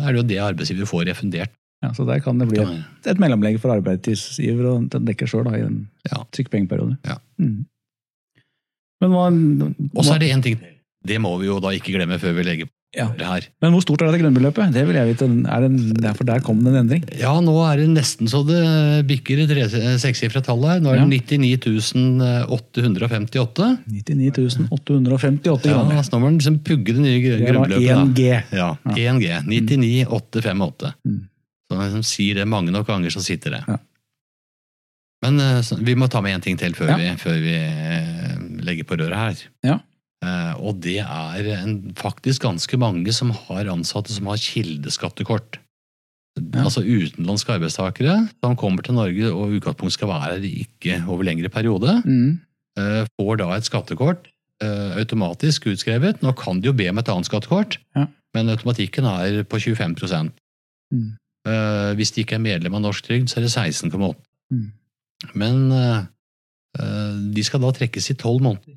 er 0.06 0.12
det 0.13 0.21
jo 0.21 0.28
det 0.30 0.38
arbeidsgiver 0.45 0.88
får 0.89 1.08
refundert. 1.10 1.52
Ja, 1.84 1.91
så 1.93 2.06
der 2.08 2.21
kan 2.26 2.39
det 2.41 2.47
bli 2.50 2.62
et, 2.63 3.10
et 3.10 3.19
mellomlegg 3.21 3.60
for 3.62 3.69
arbeidsgiver 3.76 4.65
og 4.71 4.88
den 4.93 5.06
dekker 5.10 5.30
sjøl 5.30 5.50
i 5.54 5.60
en 5.65 5.82
Ja. 6.10 6.23
sykepengeperiode. 6.34 6.95
Ja. 7.06 7.17
Mm. 7.41 7.65
Men, 9.04 9.12
hva, 9.13 9.28
Og 9.93 10.06
så 10.08 10.15
er 10.15 10.23
det 10.23 10.32
én 10.34 10.41
ting 10.41 10.56
Det 11.06 11.19
må 11.21 11.36
vi 11.38 11.45
jo 11.52 11.60
da 11.62 11.69
ikke 11.78 11.93
glemme 11.93 12.17
før 12.17 12.34
vi 12.34 12.45
legger 12.47 12.65
på 12.69 12.73
ja. 12.95 13.08
det 13.17 13.26
her. 13.28 13.47
Men 13.62 13.73
hvor 13.76 13.82
stort 13.84 14.02
er 14.02 14.08
dette 14.12 14.21
grunnbeløpet? 14.23 14.71
Det 14.73 14.84
vil 14.88 14.95
jeg 14.95 15.08
vite. 15.12 15.26
Er 15.28 15.60
det, 15.65 15.69
en- 15.71 15.93
derfor 16.02 16.26
der 16.26 16.39
kom 16.45 16.63
det 16.63 16.71
en 16.73 16.80
endring. 16.86 17.04
Ja, 17.19 17.34
nå 17.43 17.54
er 17.67 17.78
det 17.82 17.89
nesten 17.91 18.28
så 18.32 18.43
det 18.47 18.62
bikker 19.10 19.41
et 19.43 20.00
sekssifra 20.02 20.41
tall 20.45 20.63
her. 20.65 20.80
Nå 20.80 20.93
er 20.93 21.04
det 21.04 21.10
99 21.28 22.45
858. 22.47 23.78
99 23.88 24.67
858 24.71 25.69
Ja, 25.69 25.73
kroner. 25.73 26.04
så 26.04 26.13
nå 26.13 26.19
må 26.19 26.26
man 26.30 26.38
liksom 26.39 26.60
pugge 26.63 26.93
det 26.95 27.02
nye 27.04 27.19
gr- 27.21 27.38
Det 27.41 27.56
var 27.56 27.67
grunnbeløpet. 27.67 28.15
1G. 28.15 28.43
Ja, 28.56 28.69
1G. 28.86 29.41
99 29.47 30.06
858. 30.08 30.93
Mm. 31.06 31.19
Så 31.67 31.76
når 31.76 31.84
liksom 31.89 32.04
sier 32.08 32.36
det 32.36 32.47
mange 32.47 32.71
nok 32.71 32.88
ganger, 32.88 33.10
så 33.12 33.19
sitter 33.21 33.52
det. 33.58 33.63
Ja. 33.67 33.78
Men 35.26 35.39
eh, 35.41 35.62
vi 35.82 35.95
må 35.97 36.08
ta 36.10 36.21
med 36.21 36.38
én 36.38 36.43
ting 36.45 36.58
til 36.60 36.73
før 36.78 36.91
Ja. 36.93 36.97
vi, 36.97 37.08
før 37.17 37.39
vi 37.41 37.54
eh, 37.58 38.38
legger 38.63 38.86
på 38.86 38.97
røret 39.00 39.17
her. 39.17 39.36
Ja. 39.65 39.80
Eh, 40.25 40.53
og 40.58 40.80
det 40.82 40.97
er 41.03 41.47
en, 41.60 41.93
faktisk 41.97 42.41
ganske 42.47 42.77
mange 42.82 43.13
som 43.13 43.30
har 43.32 43.69
ansatte 43.69 44.10
som 44.15 44.25
har 44.32 44.39
kildeskattekort. 44.41 45.60
Ja. 46.38 46.63
Altså 46.67 46.84
utenlandske 46.86 47.53
arbeidstakere 47.56 48.15
som 48.43 48.56
kommer 48.58 48.86
til 48.86 48.93
Norge 48.97 49.30
og 49.34 49.49
i 49.53 49.58
utgangspunktet 49.60 49.93
skal 49.97 50.10
være 50.12 50.25
her 50.38 50.47
ikke 50.49 50.97
over 51.10 51.23
lengre 51.25 51.49
periode, 51.49 52.01
Mm. 52.06 52.39
eh, 52.77 53.06
får 53.19 53.38
da 53.38 53.51
et 53.56 53.63
skattekort 53.65 54.27
eh, 54.62 54.97
automatisk 54.97 55.67
utskrevet. 55.69 56.21
Nå 56.23 56.34
kan 56.38 56.60
de 56.62 56.67
jo 56.69 56.73
be 56.73 56.89
om 56.89 56.97
et 56.97 57.10
annet 57.10 57.25
skattekort, 57.30 57.77
Ja. 57.95 58.06
men 58.34 58.49
automatikken 58.49 59.06
er 59.06 59.43
på 59.43 59.60
25 59.60 60.32
Mm. 60.93 61.17
Hvis 61.95 62.12
de 62.13 62.21
ikke 62.23 62.36
er 62.36 62.39
medlem 62.43 62.73
av 62.75 62.82
Norsk 62.82 63.06
Trygd, 63.06 63.30
så 63.30 63.38
er 63.38 63.41
det 63.41 63.51
16,8 63.51 64.15
Mm. 64.51 64.71
Men 65.36 65.69
de 67.34 67.43
skal 67.43 67.60
da 67.62 67.71
trekkes 67.71 68.10
i 68.12 68.13
tolv 68.13 68.41
måneder. 68.41 68.76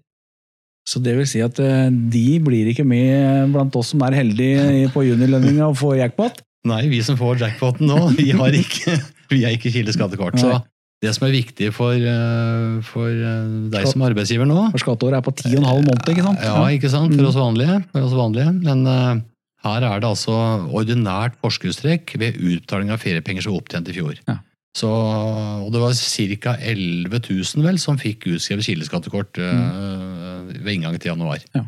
Så 0.90 0.98
det 1.05 1.12
vil 1.14 1.29
si 1.31 1.38
at 1.44 1.59
eh, 1.62 1.87
de 2.11 2.24
blir 2.42 2.72
ikke 2.72 2.83
med 2.88 3.53
blant 3.55 3.76
oss 3.79 3.92
som 3.94 4.03
er 4.09 4.16
heldige 4.18 4.88
på 4.94 5.05
juniorlønninga 5.07 5.68
og 5.70 5.79
får 5.79 6.00
jackpot? 6.00 6.40
Nei, 6.66 6.83
vi 6.90 6.98
som 7.07 7.16
får 7.20 7.38
jackpoten 7.44 7.87
nå, 7.88 8.00
vi, 8.18 8.33
har 8.37 8.57
ikke, 8.64 8.96
vi 9.31 9.44
er 9.46 9.55
ikke 9.57 9.70
Kilde 9.72 9.94
skattekort. 9.94 10.37
Så 10.42 10.59
det 11.00 11.14
som 11.16 11.24
er 11.29 11.33
viktig 11.33 11.70
for, 11.72 11.94
eh, 11.96 12.81
for 12.85 13.09
eh, 13.09 13.55
deg 13.72 13.87
som 13.88 14.03
arbeidsgiver 14.05 14.44
nå 14.50 14.66
For 14.74 14.83
skatteåret 14.83 15.16
er 15.22 15.24
på 15.24 15.33
ti 15.38 15.55
og 15.55 15.62
en 15.62 15.70
halv 15.70 15.87
måned, 15.87 16.11
ikke 16.12 16.26
sant? 16.26 16.42
Ja, 16.44 16.59
ikke 16.74 16.90
sant? 16.92 17.14
For 17.14 17.22
Mm. 17.22 17.31
oss 17.31 17.38
vanlige. 17.40 17.79
For 17.94 18.05
oss 18.11 18.18
vanlige. 18.18 18.50
Men 18.66 18.83
uh, 18.85 19.22
her 19.64 19.87
er 19.94 20.03
det 20.03 20.11
altså 20.11 20.35
ordinært 20.76 21.38
forskuddstrekk 21.40 22.18
ved 22.20 22.37
utbetaling 22.37 22.92
av 22.92 23.00
feriepenger 23.00 23.46
som 23.46 23.55
var 23.55 23.62
opptjent 23.62 23.88
i 23.88 23.96
fjor. 23.96 24.20
Ja. 24.29 24.37
Så, 24.76 24.87
og 24.87 25.72
det 25.74 25.81
var 25.83 25.96
ca. 25.96 26.53
11 26.62 27.18
000 27.26 27.64
vel 27.64 27.81
som 27.83 27.96
fikk 27.98 28.29
utskrevet 28.37 28.68
kildeskattekort 28.68 29.40
eh, 29.42 30.39
ved 30.58 30.74
inngangen 30.74 31.00
til 31.02 31.12
januar. 31.12 31.42
Ja. 31.54 31.64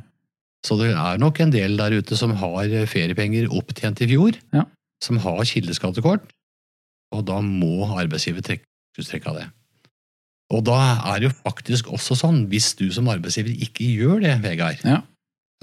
Så 0.66 0.76
det 0.78 0.92
er 0.94 1.18
nok 1.18 1.40
en 1.42 1.50
del 1.54 1.76
der 1.80 1.96
ute 1.98 2.16
som 2.18 2.34
har 2.38 2.70
feriepenger 2.90 3.48
opptjent 3.50 4.00
i 4.04 4.08
fjor, 4.12 4.36
Ja. 4.54 4.64
som 5.02 5.18
har 5.18 5.42
kildeskattekort, 5.48 6.28
og 7.12 7.24
da 7.26 7.40
må 7.42 7.88
arbeidsgiver 7.98 8.42
trekke 8.46 8.64
forskuddstrekk 8.94 9.26
av 9.32 9.40
det. 9.40 9.48
Og 10.52 10.64
da 10.68 10.76
er 11.14 11.18
det 11.20 11.30
jo 11.30 11.36
faktisk 11.42 11.88
også 11.90 12.14
sånn, 12.18 12.46
hvis 12.52 12.74
du 12.78 12.90
som 12.92 13.08
arbeidsgiver 13.08 13.54
ikke 13.66 13.88
gjør 13.98 14.20
det, 14.22 14.34
Vegard, 14.44 14.78
Ja. 14.84 15.00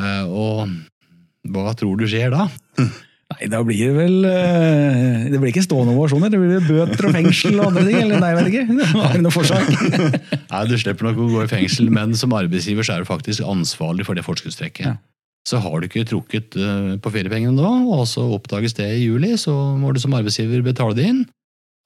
eh, 0.01 0.25
og 0.25 0.67
hva 1.47 1.73
tror 1.77 1.97
du 1.97 2.05
skjer 2.09 2.31
da? 2.31 2.49
Nei, 3.29 3.45
da 3.51 3.59
blir 3.61 3.77
det 3.77 3.93
vel 3.93 4.25
eh, 4.25 5.27
Det 5.29 5.37
blir 5.37 5.51
ikke 5.51 5.61
stående 5.61 5.93
ovasjoner, 5.93 6.31
det 6.33 6.39
blir 6.41 6.55
vel 6.57 6.65
bøter 6.65 7.09
og 7.09 7.13
fengsel 7.13 7.59
og 7.59 7.67
andre 7.69 7.83
ting? 7.85 7.99
Eller 8.01 8.23
nei, 8.23 8.31
jeg 8.31 8.39
vet 8.39 8.49
ikke. 8.49 8.87
Har 8.95 9.13
du 9.13 9.21
noe 9.25 9.35
forslag? 9.35 9.69
Nei, 10.53 10.63
Du 10.71 10.75
slipper 10.81 11.09
nok 11.09 11.21
å 11.21 11.29
gå 11.35 11.43
i 11.45 11.51
fengsel, 11.51 11.91
men 11.93 12.17
som 12.17 12.33
arbeidsgiver 12.33 12.87
så 12.87 12.95
er 12.97 13.05
du 13.05 13.09
faktisk 13.09 13.45
ansvarlig 13.45 14.07
for 14.07 14.17
det 14.17 14.25
forskuddstrekket. 14.25 14.89
Ja. 14.89 14.97
Så 15.47 15.61
har 15.63 15.77
du 15.79 15.87
ikke 15.87 16.07
trukket 16.09 16.57
eh, 16.59 16.95
på 17.01 17.13
feriepengene 17.13 17.61
da, 17.61 17.69
og 17.69 18.07
så 18.09 18.25
oppdages 18.35 18.75
det 18.77 18.89
i 18.97 19.05
juli, 19.05 19.35
så 19.39 19.53
må 19.77 19.93
du 19.93 20.01
som 20.01 20.17
arbeidsgiver 20.17 20.65
betale 20.65 20.97
det 20.97 21.07
inn. 21.13 21.21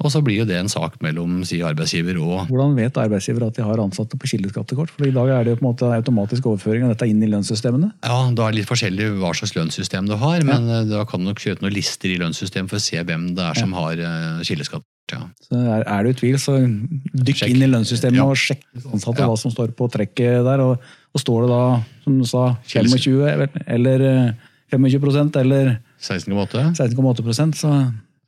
Og 0.04 0.12
så 0.12 0.20
blir 0.24 0.42
jo 0.42 0.46
det 0.48 0.58
en 0.60 0.70
sak 0.72 0.98
mellom 1.04 1.42
si 1.48 1.62
arbeidsgiver 1.64 2.20
og 2.20 2.50
Hvordan 2.52 2.76
vet 2.76 2.98
arbeidsgiver 3.00 3.48
at 3.48 3.56
de 3.58 3.64
har 3.66 3.80
ansatte 3.80 4.20
på 4.20 4.30
kildeskattekort? 4.34 4.92
For 4.92 5.08
i 5.08 5.14
dag 5.16 5.32
er 5.32 5.44
det 5.48 5.54
jo 5.56 5.60
på 5.62 5.66
en 5.66 5.70
måte 5.72 5.92
automatisk 5.96 6.50
overføring 6.52 6.84
av 6.88 6.94
dette 6.94 7.08
inn 7.10 7.24
i 7.24 7.30
lønnssystemene. 7.32 7.94
Ja, 8.04 8.18
Da 8.36 8.48
er 8.48 8.52
det 8.52 8.62
litt 8.62 8.72
forskjellig 8.72 9.14
hva 9.22 9.32
slags 9.38 9.56
lønnssystem 9.56 10.10
du 10.12 10.18
har, 10.20 10.44
men 10.48 10.68
eh, 10.70 10.84
da 10.92 11.06
kan 11.10 11.24
du 11.24 11.30
nok 11.32 11.40
kjøre 11.40 11.64
noen 11.64 11.74
lister 11.76 12.12
i 12.12 12.20
lønnssystemet 12.20 12.70
for 12.74 12.82
å 12.82 12.84
se 12.84 13.00
hvem 13.04 13.30
det 13.38 13.48
er 13.48 13.60
som 13.64 13.74
har 13.78 14.00
uh, 14.04 14.44
kildeskatt. 14.44 14.84
Ja. 15.12 15.20
Så 15.44 15.60
er, 15.60 15.84
er 15.84 16.04
du 16.06 16.10
i 16.12 16.16
tvil, 16.18 16.38
så 16.40 16.56
dykk 16.64 17.42
Sjekk. 17.44 17.52
inn 17.52 17.64
i 17.66 17.72
lønnssystemet 17.72 18.20
Ja. 18.20 18.28
og 18.28 18.40
sjekk 18.40 18.64
ansatte 18.86 19.20
Ja. 19.24 19.28
hva 19.28 19.38
som 19.40 19.52
står 19.52 19.74
på 19.76 19.90
trekket 19.92 20.44
der. 20.48 20.64
Og, 20.64 20.80
og 21.14 21.22
står 21.22 21.44
det 21.44 21.50
da, 21.52 21.64
som 22.06 22.20
du 22.20 22.26
sa, 22.28 22.46
25 22.68 23.60
eller 23.68 24.08
eh, 24.08 24.34
25 24.74 25.38
eller 25.44 25.78
16,8? 26.02 26.74
16,8 26.76 27.54
så 27.56 27.74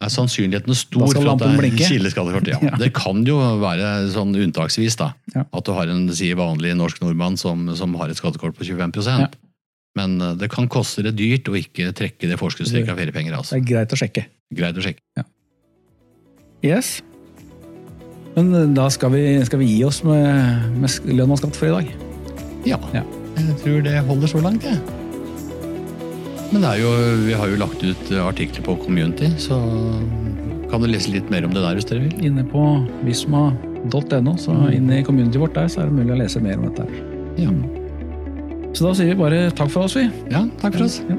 Er 0.04 0.12
sannsynligheten 0.12 0.76
stor 0.76 1.08
for 1.08 1.30
at 1.32 1.40
det 1.40 1.48
er 1.48 1.60
blinke. 1.62 1.86
kildeskattekort? 1.88 2.50
Ja. 2.52 2.58
Ja. 2.68 2.76
Det 2.82 2.90
kan 2.98 3.22
jo 3.26 3.38
være 3.62 4.10
sånn 4.12 4.36
unntaksvis 4.36 4.98
da, 5.00 5.14
Ja. 5.34 5.46
at 5.54 5.64
du 5.66 5.72
har 5.74 5.88
en 5.88 6.10
si, 6.14 6.34
vanlig 6.36 6.74
norsk 6.76 7.00
nordmann 7.02 7.38
som, 7.40 7.64
som 7.80 7.96
har 7.96 8.10
et 8.12 8.18
skattekort 8.20 8.58
på 8.58 8.68
25 8.68 8.92
Ja. 9.08 9.30
Men 9.96 10.20
eh, 10.22 10.34
det 10.36 10.50
kan 10.52 10.68
koste 10.68 11.02
det 11.06 11.16
dyrt 11.16 11.48
å 11.48 11.56
ikke 11.56 11.94
trekke 11.96 12.28
det 12.28 12.36
forskuddstrekket 12.42 12.92
av 12.92 13.00
feriepenger. 13.00 13.32
Det 13.32 13.40
altså. 13.40 13.56
er 13.56 13.64
greit 13.64 13.94
å 13.96 14.00
sjekke. 14.02 14.26
Greit 14.54 14.76
å 14.76 14.84
sjekke. 14.84 15.24
Yes. 16.66 17.02
Men 18.36 18.52
eh, 18.54 18.68
da 18.76 18.90
skal 18.92 19.14
vi, 19.16 19.24
skal 19.48 19.62
vi 19.64 19.70
gi 19.78 19.84
oss 19.88 20.02
med, 20.04 20.76
med 20.82 21.16
lønn 21.16 21.32
og 21.32 21.40
skatt 21.40 21.56
for 21.56 21.72
i 21.72 21.76
dag. 21.78 21.96
Ja, 22.68 22.80
Ja. 22.92 23.06
jeg 23.40 23.58
tror 23.64 23.82
det 23.86 23.96
holder 24.08 24.28
så 24.28 24.42
langt, 24.44 24.64
jeg. 24.68 24.80
Men 26.54 26.62
det 26.64 26.70
er 26.76 26.82
jo, 26.84 26.92
vi 27.26 27.34
har 27.36 27.50
jo 27.52 27.58
lagt 27.60 27.82
ut 27.84 28.12
eh, 28.14 28.22
artikler 28.26 28.64
på 28.66 28.76
Community, 28.86 29.32
så 29.42 29.58
kan 30.70 30.82
du 30.84 30.88
lese 30.90 31.12
litt 31.14 31.30
mer 31.34 31.46
om 31.48 31.54
det 31.56 31.64
der 31.64 31.78
hvis 31.78 31.88
dere 31.90 32.06
vil. 32.06 32.16
Inne 32.30 32.46
på 32.48 32.62
visma.no, 33.06 34.36
så 34.42 34.56
inne 34.74 35.00
i 35.02 35.06
community 35.06 35.42
vårt 35.42 35.56
der, 35.58 35.68
så 35.72 35.84
er 35.84 35.90
det 35.92 35.98
mulig 36.00 36.16
å 36.16 36.20
lese 36.24 36.42
mer 36.44 36.58
om 36.60 36.68
dette. 36.70 36.86
Ja, 37.42 37.52
Så 38.76 38.88
da 38.90 38.94
sier 38.98 39.12
vi 39.14 39.20
bare 39.20 39.46
takk 39.56 39.70
for 39.72 39.88
oss, 39.88 39.96
vi. 39.98 40.06
ja 40.32 40.46
takk 40.62 40.76
for 40.78 40.86
oss. 40.88 41.02
Ja. 41.10 41.18